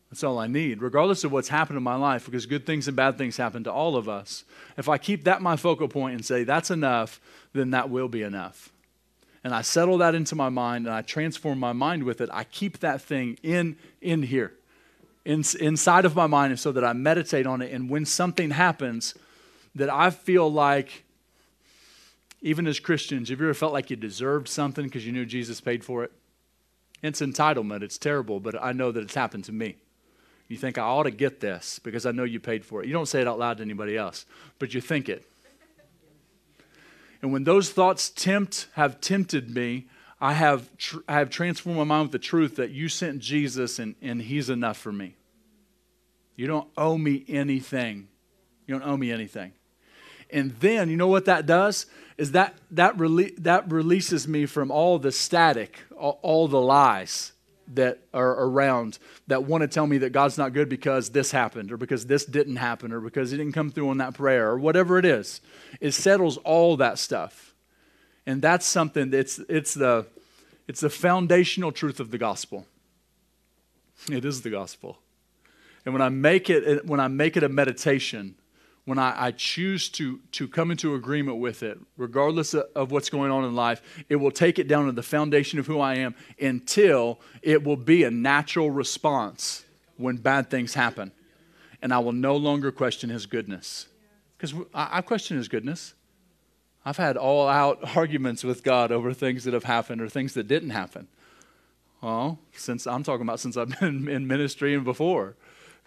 [0.09, 2.95] That's all I need, regardless of what's happened in my life, because good things and
[2.95, 4.43] bad things happen to all of us.
[4.77, 7.19] If I keep that my focal point and say, that's enough,
[7.53, 8.71] then that will be enough.
[9.43, 12.29] And I settle that into my mind and I transform my mind with it.
[12.31, 14.53] I keep that thing in, in here,
[15.23, 17.71] in, inside of my mind, and so that I meditate on it.
[17.71, 19.15] And when something happens
[19.75, 21.03] that I feel like,
[22.41, 25.61] even as Christians, have you ever felt like you deserved something because you knew Jesus
[25.61, 26.11] paid for it?
[27.03, 27.83] It's entitlement.
[27.83, 29.75] It's terrible, but I know that it's happened to me.
[30.47, 32.87] You think, I ought to get this because I know you paid for it.
[32.87, 34.25] You don't say it out loud to anybody else,
[34.59, 35.27] but you think it.
[37.21, 39.87] And when those thoughts tempt, have tempted me,
[40.21, 43.79] I have, tr- I have transformed my mind with the truth that you sent Jesus
[43.79, 45.15] and, and he's enough for me.
[46.35, 48.07] You don't owe me anything.
[48.67, 49.53] You don't owe me anything.
[50.29, 51.87] And then, you know what that does?
[52.17, 57.31] Is that, that, rele- that releases me from all the static, all, all the lies
[57.73, 61.71] that are around that want to tell me that God's not good because this happened
[61.71, 64.59] or because this didn't happen or because He didn't come through on that prayer or
[64.59, 65.41] whatever it is.
[65.81, 67.53] It settles all that stuff.
[68.25, 70.07] And that's something that's it's the
[70.67, 72.65] it's the foundational truth of the gospel.
[74.11, 74.99] It is the gospel.
[75.85, 78.35] And when I make it when I make it a meditation,
[78.85, 83.09] when I, I, choose to, to come into agreement with it, regardless of, of, what's
[83.09, 85.95] going on in life, it will take it down to the foundation of who I
[85.95, 89.65] am until it will be a natural response
[89.97, 91.11] when bad things happen.
[91.81, 93.87] And I will no longer question his goodness.
[94.37, 95.95] Because I, I question his goodness.
[96.85, 100.47] I've had all out arguments with God over things that have happened or things that
[100.47, 101.07] didn't happen.
[102.01, 105.35] Well, since I'm talking about since I've been in ministry and before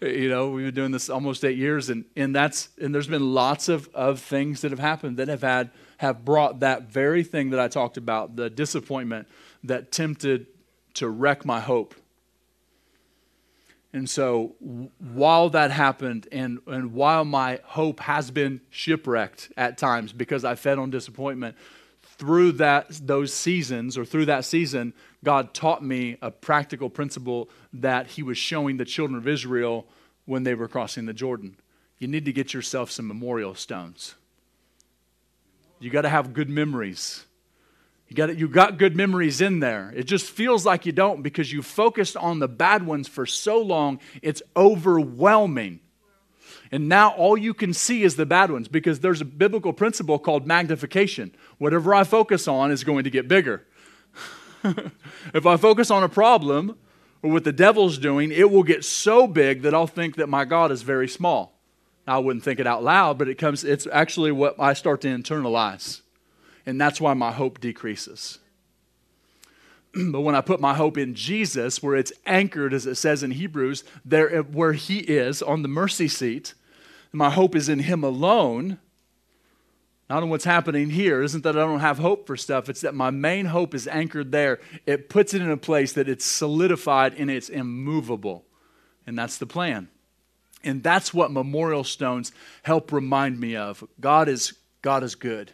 [0.01, 3.33] you know we've been doing this almost eight years and, and that's and there's been
[3.33, 7.49] lots of, of things that have happened that have had have brought that very thing
[7.49, 9.27] that i talked about the disappointment
[9.63, 10.47] that tempted
[10.95, 11.95] to wreck my hope.
[13.91, 14.55] And so
[14.99, 20.53] while that happened and, and while my hope has been shipwrecked at times because i
[20.53, 21.55] fed on disappointment
[22.19, 28.07] through that those seasons or through that season God taught me a practical principle that
[28.07, 29.87] He was showing the children of Israel
[30.25, 31.55] when they were crossing the Jordan.
[31.97, 34.15] You need to get yourself some memorial stones.
[35.79, 37.25] You got to have good memories.
[38.07, 39.93] You got you got good memories in there.
[39.95, 43.61] It just feels like you don't because you focused on the bad ones for so
[43.61, 43.99] long.
[44.21, 45.79] It's overwhelming.
[46.71, 50.19] And now all you can see is the bad ones because there's a biblical principle
[50.19, 51.33] called magnification.
[51.57, 53.65] Whatever I focus on is going to get bigger.
[55.33, 56.77] if I focus on a problem
[57.23, 60.45] or what the devil's doing, it will get so big that I'll think that my
[60.45, 61.59] God is very small.
[62.05, 65.07] I wouldn't think it out loud, but it comes it's actually what I start to
[65.07, 66.01] internalize.
[66.65, 68.39] And that's why my hope decreases.
[70.11, 73.31] but when I put my hope in Jesus, where it's anchored, as it says in
[73.31, 76.53] Hebrews, there where He is on the mercy seat,
[77.11, 78.79] my hope is in Him alone,
[80.09, 81.21] not on what's happening here.
[81.21, 82.67] Isn't that I don't have hope for stuff.
[82.67, 84.59] It's that my main hope is anchored there.
[84.85, 88.45] It puts it in a place that it's solidified and it's immovable.
[89.05, 89.87] And that's the plan.
[90.63, 92.31] And that's what memorial stones
[92.63, 93.83] help remind me of.
[93.99, 95.51] God is, God is good.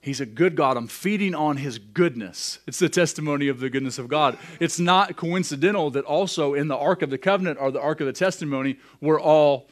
[0.00, 0.76] He's a good God.
[0.76, 2.60] I'm feeding on his goodness.
[2.66, 4.38] It's the testimony of the goodness of God.
[4.60, 8.06] It's not coincidental that also in the Ark of the Covenant or the Ark of
[8.06, 9.68] the Testimony were all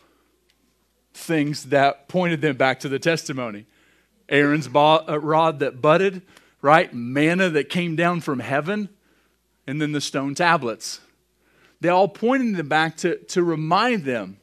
[1.14, 3.66] things that pointed them back to the testimony.
[4.28, 6.22] Aaron's uh, rod that budded,
[6.60, 6.92] right?
[6.92, 8.88] Manna that came down from heaven,
[9.66, 11.00] and then the stone tablets.
[11.80, 14.38] They all pointed them back to, to remind them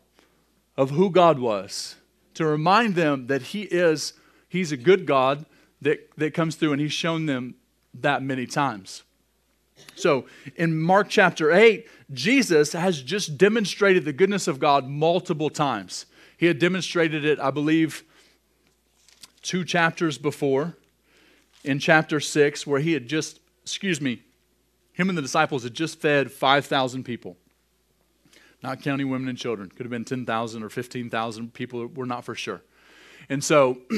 [0.77, 1.95] of who God was,
[2.35, 4.13] to remind them that He is,
[4.47, 5.45] He's a good God
[5.81, 7.55] that, that comes through, and He's shown them
[7.93, 9.03] that many times.
[9.95, 16.05] So in Mark chapter 8, Jesus has just demonstrated the goodness of God multiple times.
[16.41, 18.03] He had demonstrated it, I believe,
[19.43, 20.75] two chapters before,
[21.63, 24.23] in chapter 6, where he had just, excuse me,
[24.93, 27.37] him and the disciples had just fed 5,000 people.
[28.63, 29.69] Not counting women and children.
[29.69, 31.85] Could have been 10,000 or 15,000 people.
[31.85, 32.63] We're not for sure.
[33.29, 33.77] And so,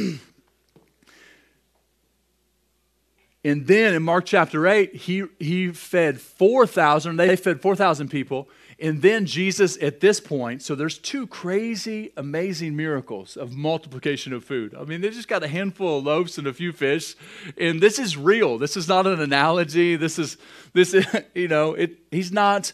[3.46, 7.16] and then in Mark chapter 8, he, he fed 4,000.
[7.16, 8.50] They fed 4,000 people.
[8.84, 14.44] And then Jesus, at this point, so there's two crazy, amazing miracles of multiplication of
[14.44, 14.76] food.
[14.78, 17.16] I mean, they just got a handful of loaves and a few fish,
[17.58, 18.58] and this is real.
[18.58, 19.96] This is not an analogy.
[19.96, 20.36] This is
[20.74, 21.98] this, is, you know, it.
[22.12, 22.74] He's not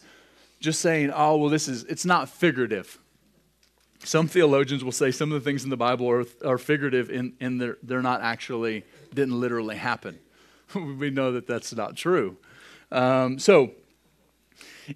[0.59, 2.97] just saying, "Oh, well, this is." It's not figurative.
[4.03, 7.33] Some theologians will say some of the things in the Bible are, are figurative, and,
[7.39, 8.83] and they're, they're not actually
[9.13, 10.17] didn't literally happen.
[10.73, 12.37] we know that that's not true.
[12.91, 13.73] Um, so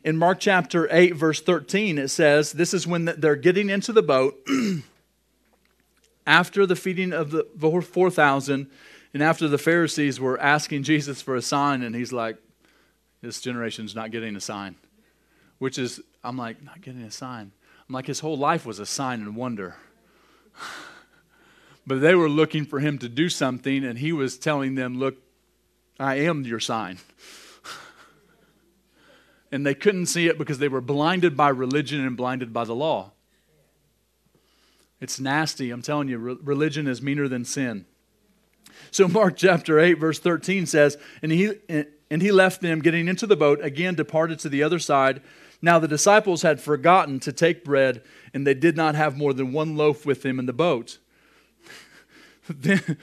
[0.04, 4.02] In Mark chapter 8, verse 13, it says, This is when they're getting into the
[4.02, 4.36] boat
[6.28, 8.68] after the feeding of the 4,000
[9.14, 12.38] and after the Pharisees were asking Jesus for a sign, and he's like,
[13.22, 14.76] This generation's not getting a sign.
[15.60, 17.52] Which is, I'm like, not getting a sign.
[17.88, 19.76] I'm like, his whole life was a sign and wonder.
[21.88, 25.18] but they were looking for him to do something, and he was telling them, Look,
[26.00, 26.98] I am your sign.
[29.54, 32.74] And they couldn't see it because they were blinded by religion and blinded by the
[32.74, 33.12] law.
[35.00, 35.70] It's nasty.
[35.70, 37.86] I'm telling you, religion is meaner than sin.
[38.90, 43.28] So Mark chapter 8 verse 13 says, "And he and he left them getting into
[43.28, 45.22] the boat, again departed to the other side.
[45.62, 48.02] Now the disciples had forgotten to take bread,
[48.34, 50.98] and they did not have more than one loaf with them in the boat."
[52.50, 52.98] then,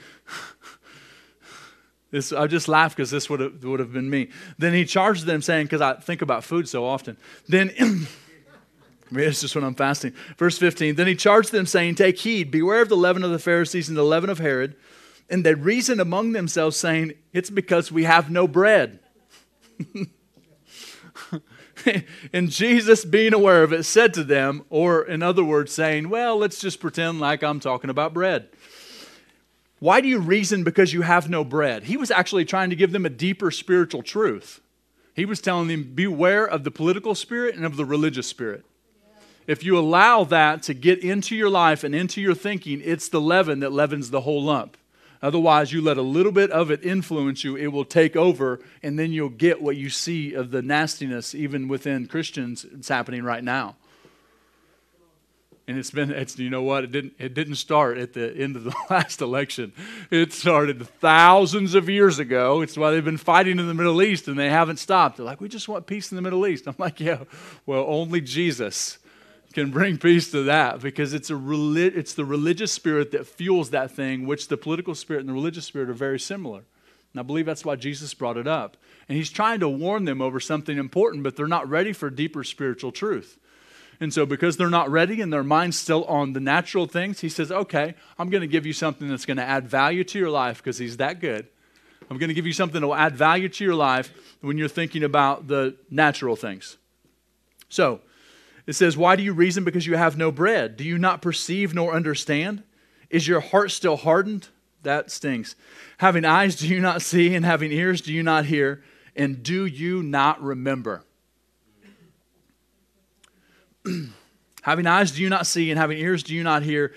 [2.11, 4.29] this, I just laugh because this would have, would have been me.
[4.57, 7.15] Then he charged them, saying, because I think about food so often.
[7.47, 7.71] Then,
[9.11, 10.13] it's just when I'm fasting.
[10.37, 13.39] Verse 15, then he charged them, saying, Take heed, beware of the leaven of the
[13.39, 14.75] Pharisees and the leaven of Herod.
[15.29, 18.99] And they reasoned among themselves, saying, It's because we have no bread.
[22.33, 26.37] and Jesus, being aware of it, said to them, or in other words, saying, Well,
[26.37, 28.49] let's just pretend like I'm talking about bread.
[29.81, 31.85] Why do you reason because you have no bread?
[31.85, 34.61] He was actually trying to give them a deeper spiritual truth.
[35.15, 38.63] He was telling them, Beware of the political spirit and of the religious spirit.
[39.47, 43.19] If you allow that to get into your life and into your thinking, it's the
[43.19, 44.77] leaven that leavens the whole lump.
[45.19, 48.99] Otherwise, you let a little bit of it influence you, it will take over, and
[48.99, 53.43] then you'll get what you see of the nastiness, even within Christians, it's happening right
[53.43, 53.77] now.
[55.71, 58.57] And it's been, it's, you know what, it didn't, it didn't start at the end
[58.57, 59.71] of the last election.
[60.09, 62.59] It started thousands of years ago.
[62.59, 65.15] It's why they've been fighting in the Middle East and they haven't stopped.
[65.15, 66.65] They're like, we just want peace in the Middle East.
[66.67, 67.19] I'm like, yeah,
[67.65, 68.97] well, only Jesus
[69.53, 71.37] can bring peace to that because it's, a
[71.77, 75.63] it's the religious spirit that fuels that thing, which the political spirit and the religious
[75.63, 76.63] spirit are very similar.
[77.13, 78.75] And I believe that's why Jesus brought it up.
[79.07, 82.43] And he's trying to warn them over something important, but they're not ready for deeper
[82.43, 83.37] spiritual truth.
[84.01, 87.29] And so, because they're not ready and their mind's still on the natural things, he
[87.29, 90.31] says, Okay, I'm going to give you something that's going to add value to your
[90.31, 91.47] life because he's that good.
[92.09, 94.67] I'm going to give you something that will add value to your life when you're
[94.67, 96.77] thinking about the natural things.
[97.69, 98.01] So,
[98.65, 100.77] it says, Why do you reason because you have no bread?
[100.77, 102.63] Do you not perceive nor understand?
[103.11, 104.47] Is your heart still hardened?
[104.81, 105.55] That stings.
[105.99, 107.35] Having eyes, do you not see?
[107.35, 108.83] And having ears, do you not hear?
[109.15, 111.05] And do you not remember?
[114.61, 115.71] having eyes, do you not see?
[115.71, 116.93] And having ears, do you not hear?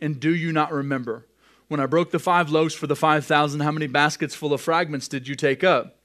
[0.00, 1.26] And do you not remember?
[1.68, 4.60] When I broke the five loaves for the five thousand, how many baskets full of
[4.60, 5.96] fragments did you take up?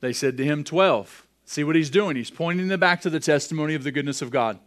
[0.00, 1.26] They said to him, Twelve.
[1.44, 2.14] See what he's doing?
[2.14, 4.58] He's pointing them back to the testimony of the goodness of God.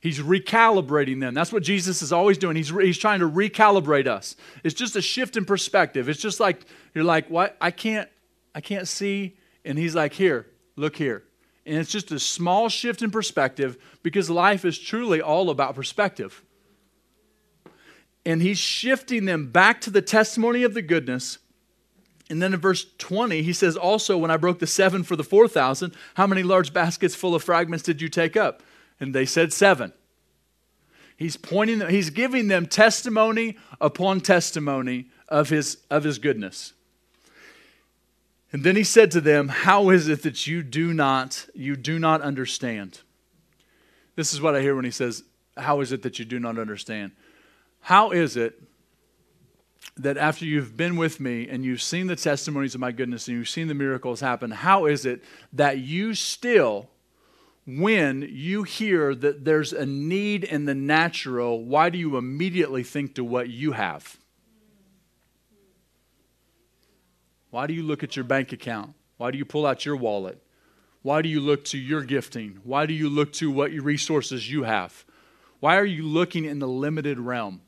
[0.00, 1.34] He's recalibrating them.
[1.34, 2.54] That's what Jesus is always doing.
[2.54, 4.36] He's, he's trying to recalibrate us.
[4.62, 6.08] It's just a shift in perspective.
[6.08, 7.56] It's just like you're like, what?
[7.60, 8.08] I can't,
[8.54, 9.36] I can't see.
[9.64, 10.46] And he's like, here,
[10.76, 11.24] look here.
[11.68, 16.42] And it's just a small shift in perspective because life is truly all about perspective.
[18.24, 21.38] And he's shifting them back to the testimony of the goodness
[22.30, 25.24] and then in verse 20, he says, Also, when I broke the seven for the
[25.24, 28.62] 4,000, how many large baskets full of fragments did you take up?
[29.00, 29.92] And they said, Seven.
[31.16, 36.74] He's pointing, them, he's giving them testimony upon testimony of his, of his goodness.
[38.52, 41.98] And then he said to them, How is it that you do not, you do
[41.98, 43.00] not understand?
[44.16, 45.24] This is what I hear when he says,
[45.56, 47.12] How is it that you do not understand?
[47.80, 48.62] How is it
[49.96, 53.36] that after you've been with me and you've seen the testimonies of my goodness and
[53.36, 55.22] you've seen the miracles happen, how is it
[55.52, 56.88] that you still,
[57.66, 63.14] when you hear that there's a need in the natural, why do you immediately think
[63.16, 64.16] to what you have?
[67.50, 68.94] Why do you look at your bank account?
[69.16, 70.42] Why do you pull out your wallet?
[71.02, 72.60] Why do you look to your gifting?
[72.64, 75.04] Why do you look to what resources you have?
[75.60, 77.62] Why are you looking in the limited realm?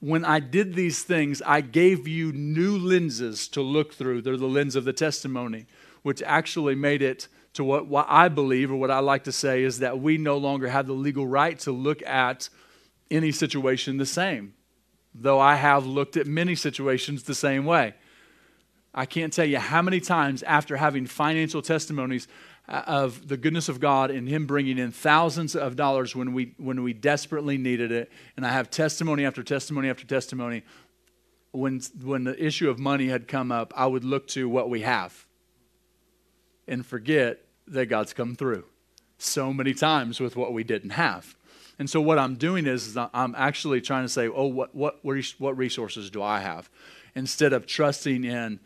[0.00, 4.22] when I did these things, I gave you new lenses to look through.
[4.22, 5.66] They're the lens of the testimony,
[6.02, 9.64] which actually made it to what, what I believe, or what I like to say,
[9.64, 12.48] is that we no longer have the legal right to look at
[13.10, 14.54] any situation the same,
[15.14, 17.94] though I have looked at many situations the same way.
[18.94, 22.26] I can't tell you how many times after having financial testimonies,
[22.68, 26.52] uh, of the goodness of God and Him bringing in thousands of dollars when we,
[26.58, 28.12] when we desperately needed it.
[28.36, 30.64] And I have testimony after testimony after testimony.
[31.52, 34.82] When, when the issue of money had come up, I would look to what we
[34.82, 35.26] have
[36.66, 38.64] and forget that God's come through
[39.16, 41.36] so many times with what we didn't have.
[41.78, 44.98] And so what I'm doing is, is I'm actually trying to say, oh, what, what,
[45.02, 46.68] what resources do I have?
[47.14, 48.60] Instead of trusting in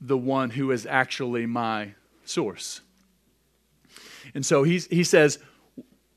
[0.00, 1.94] the one who is actually my
[2.24, 2.80] source.
[4.34, 5.38] And so he, he says,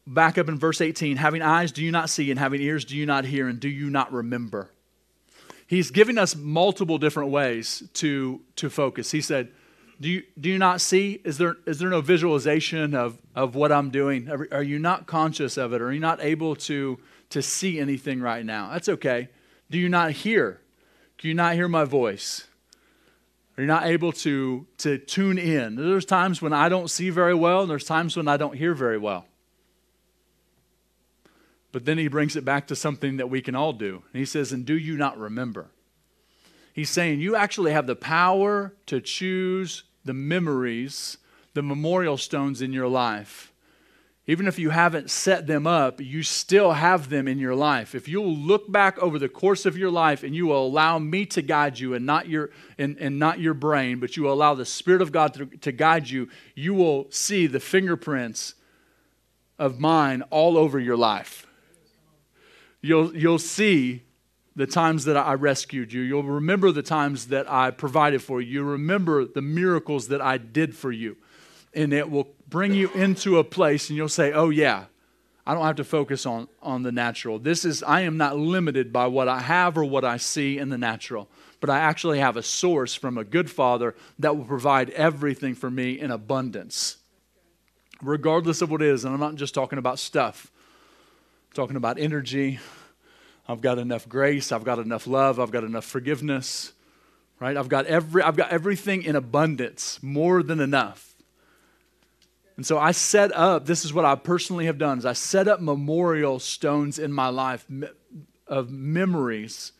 [0.06, 2.30] back up in verse 18, having eyes, do you not see?
[2.32, 3.48] And having ears, do you not hear?
[3.48, 4.70] And do you not remember?
[5.68, 9.12] He's giving us multiple different ways to, to focus.
[9.12, 9.52] He said,
[10.00, 11.22] do you, do you not see?
[11.24, 14.30] Is there, is there no visualization of, of what I'm doing?
[14.30, 15.82] Are, are you not conscious of it?
[15.82, 18.70] Are you not able to, to see anything right now?
[18.72, 19.30] That's okay.
[19.72, 20.60] Do you not hear?
[21.18, 22.48] Do you not hear my voice?
[23.58, 25.76] Are you not able to, to tune in?
[25.76, 28.74] There's times when I don't see very well, and there's times when I don't hear
[28.74, 29.26] very well.
[31.72, 34.04] But then he brings it back to something that we can all do.
[34.14, 35.68] And he says, And do you not remember?
[36.74, 41.18] He's saying you actually have the power to choose the memories,
[41.54, 43.53] the memorial stones in your life.
[44.26, 47.94] Even if you haven't set them up, you still have them in your life.
[47.94, 51.26] If you'll look back over the course of your life and you will allow me
[51.28, 54.54] to guide you and not your, and, and not your brain, but you will allow
[54.54, 58.56] the Spirit of God to, to guide you, you will see the fingerprints
[59.60, 61.46] of mine all over your life.
[62.82, 64.04] You'll, you'll see
[64.56, 66.02] the times that I rescued you.
[66.02, 68.62] You'll remember the times that I provided for you.
[68.62, 71.18] You'll remember the miracles that I did for you.
[71.76, 74.86] And it will bring you into a place and you'll say, oh, yeah,
[75.46, 77.38] I don't have to focus on, on the natural.
[77.38, 80.70] This is, I am not limited by what I have or what I see in
[80.70, 81.28] the natural,
[81.60, 85.70] but I actually have a source from a good father that will provide everything for
[85.70, 86.98] me in abundance,
[88.02, 89.04] regardless of what it is.
[89.04, 90.50] And I'm not just talking about stuff,
[91.50, 92.60] I'm talking about energy,
[93.48, 96.72] I've got enough grace, I've got enough love, I've got enough forgiveness,
[97.42, 97.58] right?
[97.58, 101.13] I've got every I've got everything in abundance, more than enough.
[102.56, 105.48] And so I set up, this is what I personally have done, is I set
[105.48, 107.66] up memorial stones in my life
[108.48, 109.72] of memories.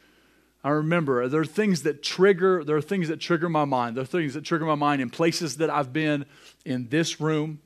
[0.64, 3.96] I remember there are things that trigger, there are things that trigger my mind.
[3.96, 6.26] There are things that trigger my mind in places that I've been
[6.66, 7.62] in this room.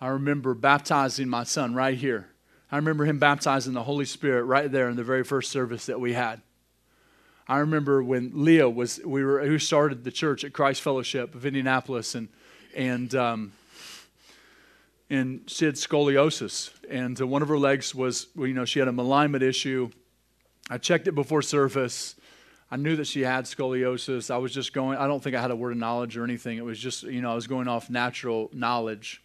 [0.00, 2.32] I remember baptizing my son right here
[2.72, 6.00] I remember him baptizing the Holy Spirit right there in the very first service that
[6.00, 6.40] we had.
[7.46, 11.44] I remember when Leah was, we were, who started the church at Christ Fellowship of
[11.44, 12.30] Indianapolis, and,
[12.76, 13.52] and, um,
[15.10, 18.78] and she had scoliosis, and uh, one of her legs was, well, you know, she
[18.78, 19.90] had a alignment issue.
[20.70, 22.14] I checked it before service.
[22.70, 24.30] I knew that she had scoliosis.
[24.30, 26.56] I was just going, I don't think I had a word of knowledge or anything.
[26.56, 29.22] It was just, you know, I was going off natural knowledge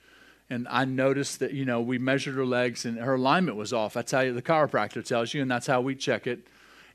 [0.49, 3.93] and I noticed that you know we measured her legs and her alignment was off.
[3.93, 6.47] That's how you the chiropractor tells you, and that's how we check it.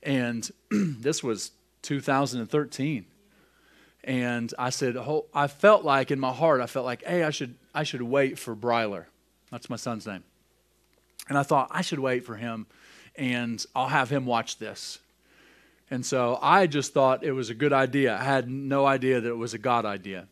[0.03, 3.05] And this was 2013,
[4.05, 4.97] and I said,
[5.35, 8.39] I felt like in my heart, I felt like, hey, I should I should wait
[8.39, 9.07] for Bryler.
[9.51, 10.25] That's my son's name.
[11.29, 12.67] And I thought I should wait for him,
[13.17, 14.99] and I'll have him watch this.
[15.91, 18.17] And so I just thought it was a good idea.
[18.17, 20.27] I had no idea that it was a God idea.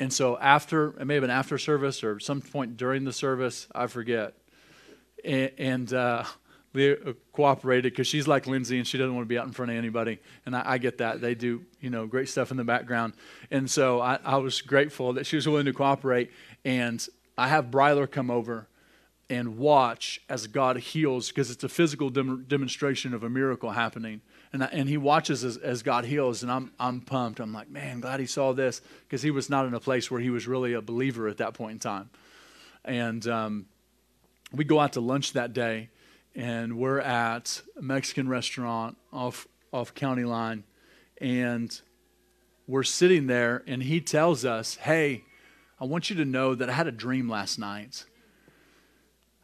[0.00, 3.66] And so after, it may have been after service or some point during the service,
[3.74, 4.34] I forget.
[5.24, 6.24] And, and uh,
[6.78, 9.70] Leah cooperated because she's like Lindsay and she doesn't want to be out in front
[9.70, 10.18] of anybody.
[10.46, 11.20] And I, I, get that.
[11.20, 13.14] They do, you know, great stuff in the background.
[13.50, 16.30] And so I, I was grateful that she was willing to cooperate.
[16.64, 17.06] And
[17.36, 18.68] I have Bryler come over
[19.30, 24.22] and watch as God heals because it's a physical dem- demonstration of a miracle happening
[24.52, 27.40] and, and he watches as, as God heals, and I'm, I'm pumped.
[27.40, 30.20] I'm like, man, glad he saw this because he was not in a place where
[30.20, 32.10] he was really a believer at that point in time.
[32.84, 33.66] And um,
[34.52, 35.90] we go out to lunch that day,
[36.34, 40.64] and we're at a Mexican restaurant off, off County Line,
[41.20, 41.80] and
[42.66, 45.24] we're sitting there, and he tells us, hey,
[45.80, 48.04] I want you to know that I had a dream last night.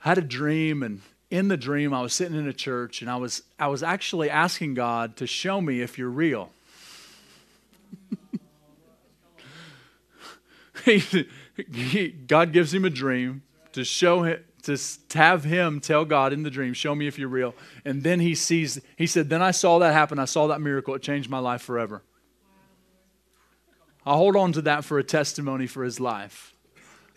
[0.04, 3.10] I had a dream, and in the dream, I was sitting in a church and
[3.10, 6.52] I was, I was actually asking God to show me if you're real.
[12.26, 16.50] God gives him a dream to show him, to have him tell God in the
[16.50, 17.54] dream, show me if you're real.
[17.84, 20.18] And then he sees, he said, then I saw that happen.
[20.18, 20.94] I saw that miracle.
[20.94, 22.02] It changed my life forever.
[24.04, 26.54] i hold on to that for a testimony for his life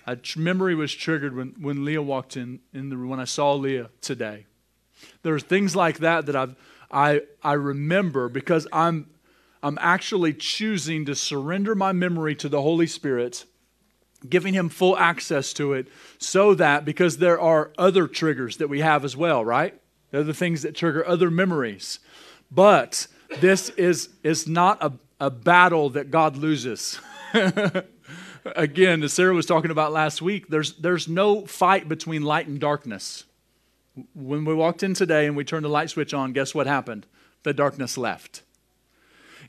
[0.08, 3.26] a tr- memory was triggered when, when Leah walked in, in the, room, when I
[3.26, 4.46] saw Leah today.
[5.22, 6.56] There are things like that that I've,
[6.90, 9.10] I, I remember because I'm,
[9.62, 13.46] I'm actually choosing to surrender my memory to the Holy Spirit,
[14.28, 15.88] giving Him full access to it,
[16.18, 19.80] so that because there are other triggers that we have as well, right?
[20.12, 22.00] There are the things that trigger other memories.
[22.52, 23.08] But
[23.40, 27.00] this is, is not a, a battle that God loses.
[28.56, 32.60] Again, as Sarah was talking about last week, there's, there's no fight between light and
[32.60, 33.26] darkness.
[34.14, 37.06] When we walked in today and we turned the light switch on, guess what happened?
[37.44, 38.44] The darkness left.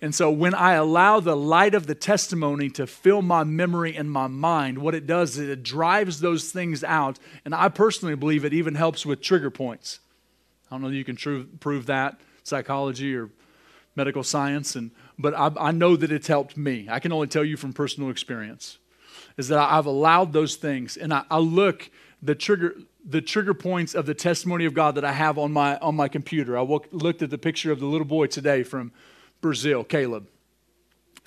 [0.00, 4.10] And so when I allow the light of the testimony to fill my memory and
[4.10, 7.18] my mind, what it does is it drives those things out.
[7.44, 10.00] And I personally believe it even helps with trigger points.
[10.70, 13.30] I don't know if you can tr- prove that, psychology or
[13.96, 16.86] medical science, and, but I, I know that it's helped me.
[16.88, 18.78] I can only tell you from personal experience,
[19.36, 20.96] is that I've allowed those things.
[20.96, 21.90] And I, I look,
[22.22, 25.78] the trigger, the trigger points of the testimony of God that I have on my,
[25.78, 26.56] on my computer.
[26.56, 28.92] I looked at the picture of the little boy today from
[29.40, 30.28] Brazil, Caleb.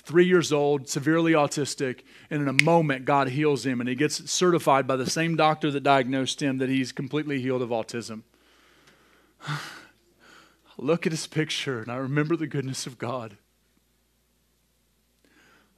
[0.04, 4.30] Three years old, severely autistic, and in a moment, God heals him, and he gets
[4.30, 8.22] certified by the same doctor that diagnosed him that he's completely healed of autism.
[9.46, 9.58] I
[10.76, 13.36] look at his picture, and I remember the goodness of God.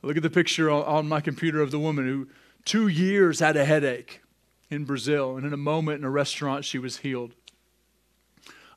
[0.03, 2.28] I look at the picture on my computer of the woman who
[2.64, 4.22] two years had a headache
[4.70, 7.35] in Brazil, and in a moment in a restaurant, she was healed.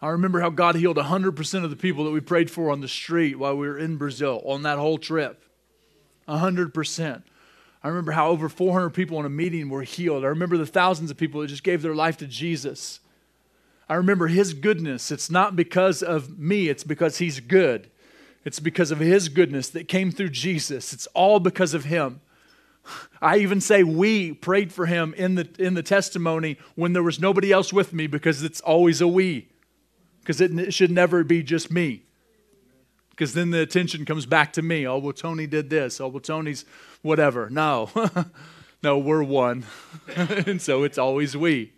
[0.02, 2.88] I remember how God healed 100% of the people that we prayed for on the
[2.88, 5.43] street while we were in Brazil on that whole trip.
[6.28, 7.24] 100%.
[7.84, 10.24] I remember how over 400 people in a meeting were healed.
[10.24, 13.00] I remember the thousands of people that just gave their life to Jesus.
[13.89, 15.10] I remember His goodness.
[15.10, 17.89] It's not because of me, it's because He's good.
[18.45, 20.93] It's because of His goodness that came through Jesus.
[20.93, 22.22] It's all because of Him.
[23.22, 27.20] I even say we prayed for him in the, in the testimony when there was
[27.20, 29.50] nobody else with me because it's always a we
[30.28, 32.03] because it, it should never be just me.
[33.11, 34.86] Because then the attention comes back to me.
[34.86, 36.01] Oh, well, Tony did this.
[36.01, 36.65] Oh, well, Tony's
[37.01, 37.49] whatever.
[37.49, 37.89] No,
[38.84, 39.65] no, we're one.
[40.17, 41.71] and so it's always we.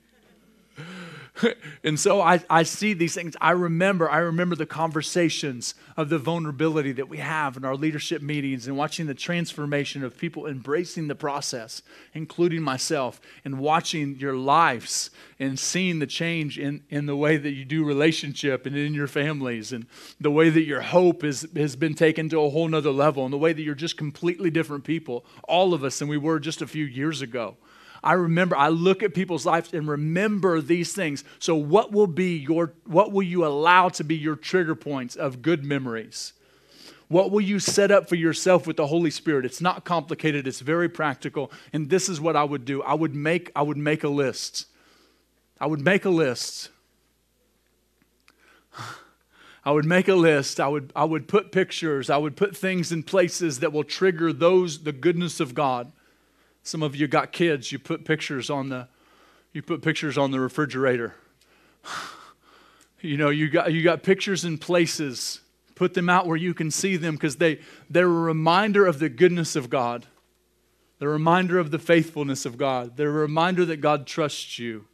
[1.83, 3.35] and so I, I see these things.
[3.41, 8.21] I remember, I remember the conversations of the vulnerability that we have in our leadership
[8.21, 11.81] meetings and watching the transformation of people embracing the process,
[12.13, 15.09] including myself, and watching your lives
[15.39, 19.07] and seeing the change in, in the way that you do relationship and in your
[19.07, 19.85] families and
[20.19, 23.33] the way that your hope is, has been taken to a whole nother level and
[23.33, 26.61] the way that you're just completely different people, all of us, than we were just
[26.61, 27.55] a few years ago.
[28.03, 31.23] I remember, I look at people's lives and remember these things.
[31.39, 35.41] So, what will be your, what will you allow to be your trigger points of
[35.41, 36.33] good memories?
[37.09, 39.43] What will you set up for yourself with the Holy Spirit?
[39.43, 41.51] It's not complicated, it's very practical.
[41.73, 44.67] And this is what I would do I would make, I would make a list.
[45.59, 46.69] I would make a list.
[49.65, 50.59] I would make a list.
[50.59, 52.09] I would, I would put pictures.
[52.09, 55.91] I would put things in places that will trigger those, the goodness of God.
[56.69, 58.87] Some of you got kids, you put pictures on the
[59.53, 61.15] you put pictures on the refrigerator.
[63.01, 65.41] you know, you got you got pictures in places.
[65.73, 69.09] Put them out where you can see them because they they're a reminder of the
[69.09, 70.05] goodness of God.
[70.99, 72.97] They're a reminder of the faithfulness of God.
[72.97, 74.85] They're a reminder that God trusts you.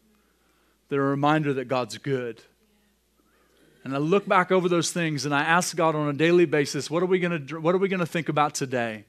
[0.87, 2.41] They're a reminder that God's good.
[3.83, 6.89] And I look back over those things and I ask God on a daily basis,
[6.89, 9.03] what are we going to what are we going to think about today?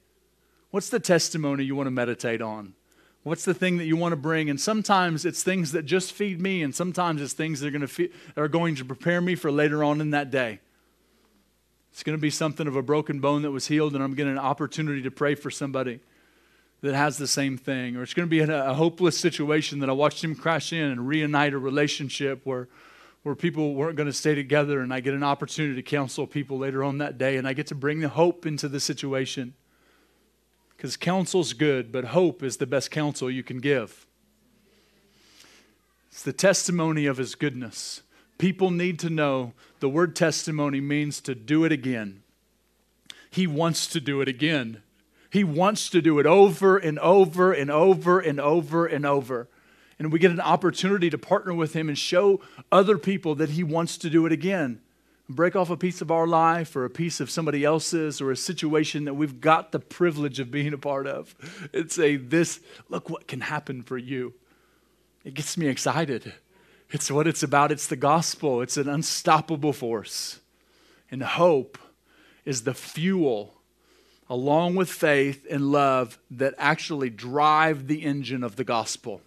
[0.77, 2.75] What's the testimony you want to meditate on?
[3.23, 4.51] What's the thing that you want to bring?
[4.51, 7.87] And sometimes it's things that just feed me, and sometimes it's things that are going
[7.87, 10.61] to, are going to prepare me for later on in that day.
[11.93, 14.33] It's going to be something of a broken bone that was healed, and I'm getting
[14.33, 15.99] an opportunity to pray for somebody
[16.83, 17.97] that has the same thing.
[17.97, 20.91] Or it's going to be a, a hopeless situation that I watched him crash in
[20.91, 22.69] and reunite a relationship where,
[23.23, 26.59] where people weren't going to stay together, and I get an opportunity to counsel people
[26.59, 29.55] later on that day, and I get to bring the hope into the situation.
[30.77, 34.07] Because counsel's good, but hope is the best counsel you can give.
[36.11, 38.03] It's the testimony of his goodness.
[38.39, 42.23] People need to know the word testimony means to do it again.
[43.31, 44.83] He wants to do it again.
[45.31, 49.49] He wants to do it over and over and over and over and over.
[49.99, 53.63] And we get an opportunity to partner with him and show other people that he
[53.63, 54.81] wants to do it again
[55.29, 58.37] break off a piece of our life or a piece of somebody else's or a
[58.37, 61.35] situation that we've got the privilege of being a part of
[61.73, 64.35] and say, This, look what can happen for you.
[65.25, 66.33] It gets me excited.
[66.91, 67.73] It's what it's about.
[67.73, 70.41] It's the gospel, it's an unstoppable force.
[71.11, 71.79] And hope
[72.45, 73.55] is the fuel,
[74.29, 79.21] along with faith and love, that actually drive the engine of the gospel.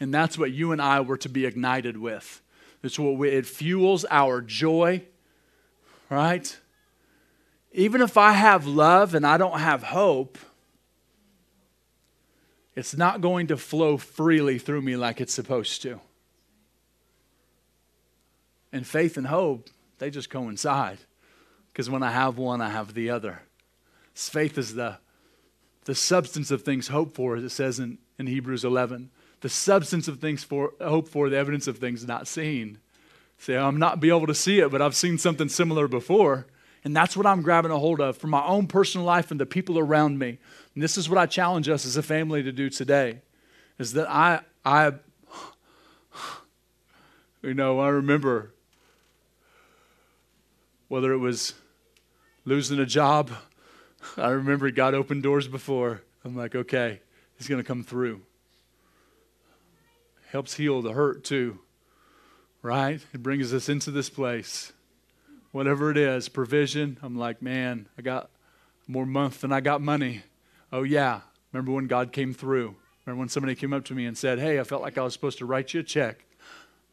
[0.00, 2.42] And that's what you and I were to be ignited with.
[2.82, 5.02] It's what we, it fuels our joy,
[6.10, 6.56] right?
[7.72, 10.38] Even if I have love and I don't have hope,
[12.74, 16.00] it's not going to flow freely through me like it's supposed to.
[18.72, 19.68] And faith and hope,
[19.98, 20.98] they just coincide.
[21.72, 23.42] Because when I have one, I have the other.
[24.14, 24.98] Faith is the
[25.84, 29.10] the substance of things hoped for, as it says in, in Hebrews 11.
[29.42, 32.78] The substance of things for hope for, the evidence of things not seen.
[33.38, 36.46] Say, I'm not be able to see it, but I've seen something similar before.
[36.84, 39.46] And that's what I'm grabbing a hold of for my own personal life and the
[39.46, 40.38] people around me.
[40.74, 43.20] And this is what I challenge us as a family to do today.
[43.78, 44.92] Is that I I
[47.42, 48.52] you know, I remember
[50.88, 51.54] whether it was
[52.44, 53.30] losing a job,
[54.16, 56.02] I remember God opened doors before.
[56.24, 57.00] I'm like, okay,
[57.38, 58.22] He's going to come through.
[60.32, 61.58] Helps heal the hurt too,
[62.62, 62.98] right?
[63.12, 64.72] It brings us into this place.
[65.50, 66.96] Whatever it is, provision.
[67.02, 68.30] I'm like, man, I got
[68.88, 70.22] more month than I got money.
[70.72, 71.20] Oh, yeah.
[71.52, 72.76] Remember when God came through?
[73.04, 75.12] Remember when somebody came up to me and said, hey, I felt like I was
[75.12, 76.24] supposed to write you a check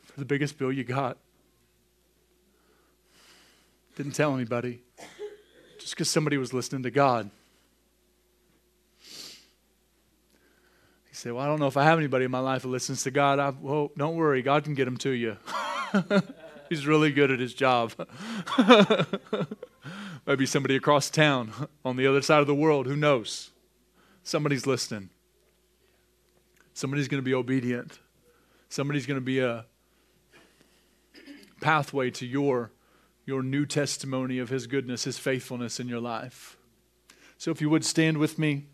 [0.04, 1.18] for the biggest bill you got?
[3.96, 4.82] Didn't tell anybody
[5.78, 7.32] just because somebody was listening to God.
[11.20, 13.12] Said, Well, I don't know if I have anybody in my life who listens to
[13.12, 13.40] God.
[13.40, 15.36] I, well, don't worry, God can get them to you.
[16.70, 17.92] He's really good at his job.
[20.26, 21.52] Maybe somebody across town
[21.84, 23.52] on the other side of the world, who knows?
[24.24, 25.10] Somebody's listening.
[26.74, 28.00] Somebody's going to be obedient.
[28.70, 29.66] Somebody's going to be a
[31.60, 32.72] pathway to your
[33.26, 36.56] your new testimony of His goodness, His faithfulness in your life.
[37.38, 38.68] So, if you would stand with me.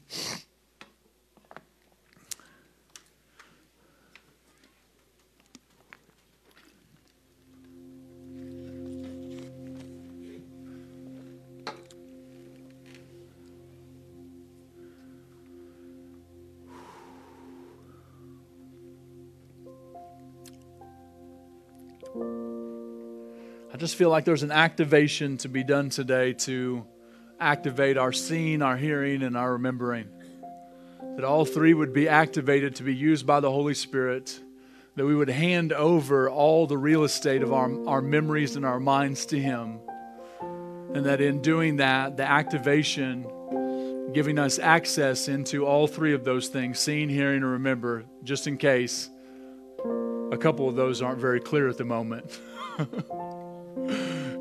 [23.76, 26.86] I just feel like there's an activation to be done today to
[27.40, 30.08] activate our seeing, our hearing, and our remembering.
[31.18, 34.40] That all three would be activated to be used by the Holy Spirit.
[34.96, 38.80] That we would hand over all the real estate of our, our memories and our
[38.80, 39.80] minds to Him.
[40.94, 43.28] And that in doing that, the activation,
[44.14, 48.58] giving us access into all three of those things seeing, hearing, and remember, just in
[48.58, 49.10] case
[50.36, 52.40] a couple of those aren't very clear at the moment.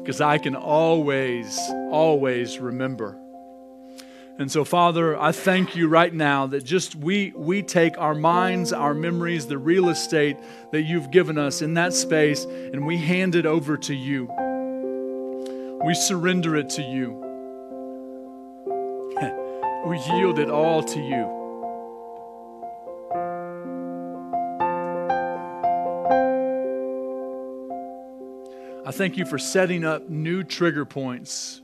[0.05, 1.59] because I can always,
[1.91, 3.17] always remember.
[4.37, 8.73] And so, Father, I thank you right now that just we, we take our minds,
[8.73, 10.37] our memories, the real estate
[10.73, 14.29] that you've given us in that space, and we hand it over to you.
[15.85, 17.13] We surrender it to you.
[19.87, 21.44] we yield it all to you.
[28.87, 31.63] I thank you for setting up new trigger points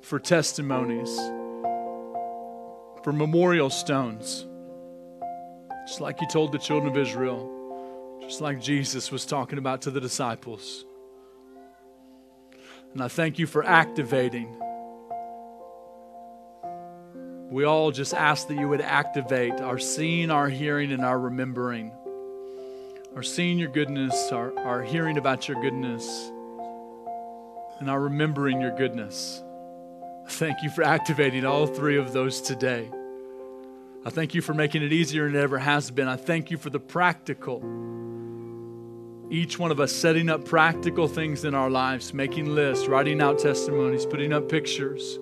[0.00, 1.16] for testimonies,
[3.04, 4.44] for memorial stones,
[5.86, 9.92] just like you told the children of Israel, just like Jesus was talking about to
[9.92, 10.84] the disciples.
[12.92, 14.52] And I thank you for activating.
[17.50, 21.92] We all just ask that you would activate our seeing, our hearing, and our remembering
[23.14, 26.30] our seeing your goodness, our, our hearing about your goodness,
[27.78, 29.42] and our remembering your goodness.
[30.28, 32.90] Thank you for activating all three of those today.
[34.04, 36.08] I thank you for making it easier than it ever has been.
[36.08, 37.62] I thank you for the practical.
[39.30, 43.38] Each one of us setting up practical things in our lives, making lists, writing out
[43.38, 45.18] testimonies, putting up pictures,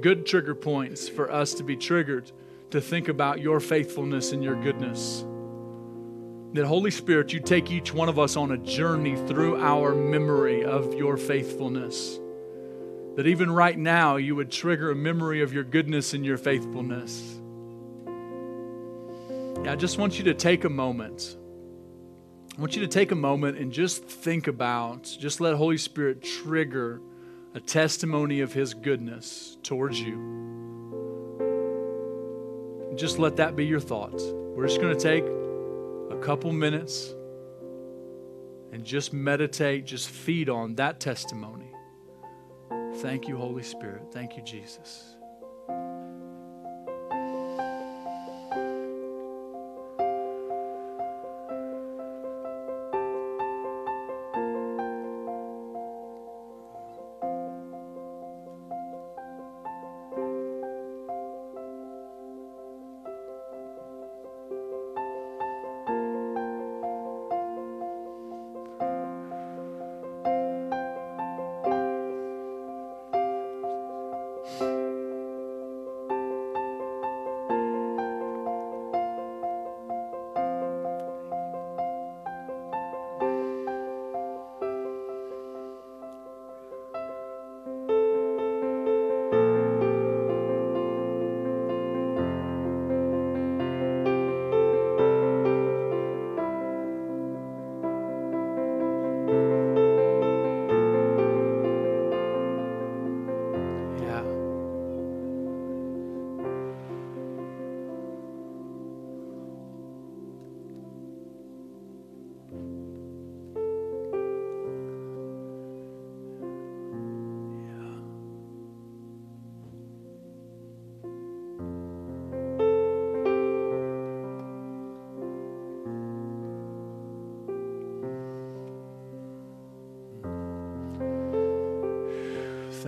[0.00, 2.32] good trigger points for us to be triggered
[2.70, 5.24] to think about your faithfulness and your goodness
[6.56, 10.64] that Holy Spirit, you take each one of us on a journey through our memory
[10.64, 12.18] of your faithfulness.
[13.16, 17.36] That even right now, you would trigger a memory of your goodness and your faithfulness.
[19.64, 21.36] Yeah, I just want you to take a moment.
[22.56, 26.22] I want you to take a moment and just think about, just let Holy Spirit
[26.22, 27.00] trigger
[27.54, 30.34] a testimony of His goodness towards you.
[32.96, 34.24] Just let that be your thoughts.
[34.24, 35.24] We're just going to take
[36.10, 37.14] a couple minutes
[38.72, 41.72] and just meditate, just feed on that testimony.
[42.96, 44.12] Thank you, Holy Spirit.
[44.12, 45.15] Thank you, Jesus.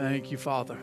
[0.09, 0.79] Thank you, Father.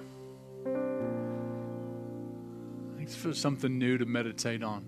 [2.96, 4.86] Thanks for something new to meditate on.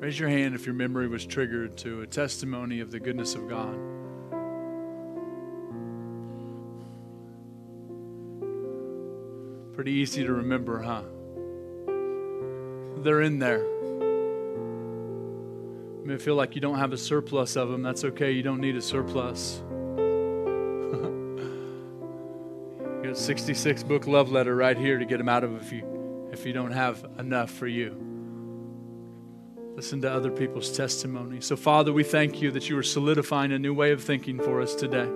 [0.00, 3.48] Raise your hand if your memory was triggered to a testimony of the goodness of
[3.48, 3.78] God.
[9.76, 11.02] Pretty easy to remember, huh?
[13.04, 13.62] They're in there.
[16.00, 17.82] You may feel like you don't have a surplus of them.
[17.82, 18.32] That's okay.
[18.32, 19.62] You don't need a surplus.
[23.20, 26.52] 66 book love letter right here to get them out of if you if you
[26.52, 27.90] don't have enough for you.
[29.76, 31.40] Listen to other people's testimony.
[31.40, 34.60] So, Father, we thank you that you are solidifying a new way of thinking for
[34.60, 35.08] us today.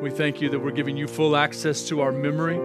[0.00, 2.58] We thank you that we're giving you full access to our memory.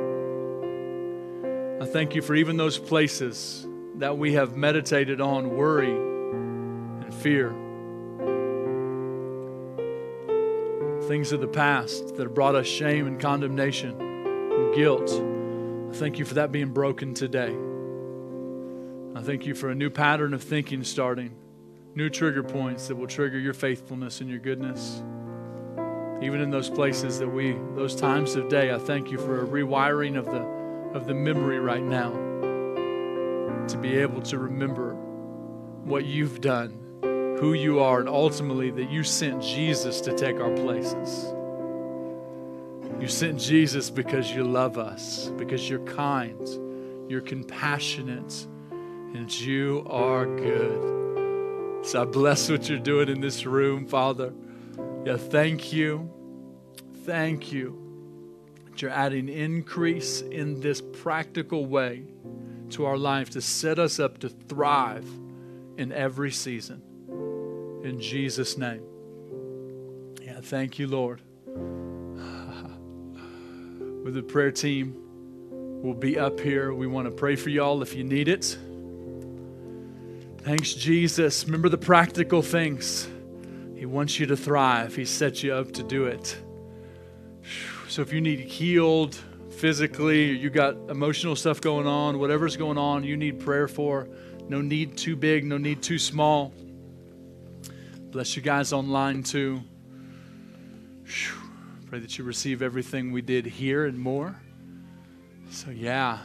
[1.82, 7.50] I thank you for even those places that we have meditated on worry and fear.
[11.08, 14.03] Things of the past that have brought us shame and condemnation
[14.76, 15.12] guilt.
[15.12, 17.56] I thank you for that being broken today.
[19.16, 21.36] I thank you for a new pattern of thinking starting,
[21.94, 25.04] new trigger points that will trigger your faithfulness and your goodness.
[26.22, 29.48] Even in those places that we, those times of day, I thank you for a
[29.48, 30.64] rewiring of the
[30.98, 32.12] of the memory right now
[33.68, 34.94] to be able to remember
[35.84, 36.72] what you've done,
[37.40, 41.34] who you are, and ultimately that you sent Jesus to take our places.
[43.04, 48.48] You sent Jesus because you love us, because you're kind, you're compassionate,
[49.14, 51.86] and you are good.
[51.86, 54.32] So I bless what you're doing in this room, Father.
[55.04, 56.10] Yeah, thank you.
[57.04, 57.78] Thank you
[58.70, 62.06] that you're adding increase in this practical way
[62.70, 65.10] to our life to set us up to thrive
[65.76, 66.82] in every season.
[67.84, 68.86] In Jesus' name.
[70.22, 71.22] Yeah, thank you, Lord.
[74.04, 74.96] With the prayer team,
[75.82, 76.74] we'll be up here.
[76.74, 78.58] We want to pray for y'all if you need it.
[80.40, 81.46] Thanks, Jesus.
[81.46, 83.08] Remember the practical things.
[83.78, 86.38] He wants you to thrive, He set you up to do it.
[87.88, 89.18] So if you need healed
[89.52, 94.10] physically, you got emotional stuff going on, whatever's going on, you need prayer for.
[94.50, 96.54] No need too big, no need too small.
[98.12, 99.62] Bless you guys online too.
[101.94, 104.36] Pray that you receive everything we did here and more.
[105.52, 106.18] So, yeah.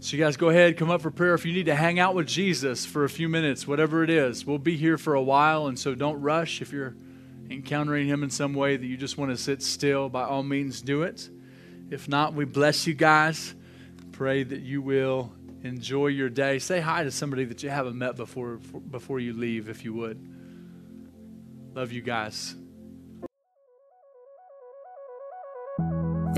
[0.00, 1.34] So, you guys go ahead, come up for prayer.
[1.34, 4.46] If you need to hang out with Jesus for a few minutes, whatever it is,
[4.46, 5.66] we'll be here for a while.
[5.66, 6.62] And so, don't rush.
[6.62, 6.96] If you're
[7.50, 10.80] encountering Him in some way that you just want to sit still, by all means,
[10.80, 11.28] do it.
[11.90, 13.54] If not, we bless you guys.
[14.12, 15.34] Pray that you will
[15.64, 16.60] enjoy your day.
[16.60, 18.56] Say hi to somebody that you haven't met before
[18.90, 20.18] before you leave, if you would.
[21.74, 22.56] Love you guys.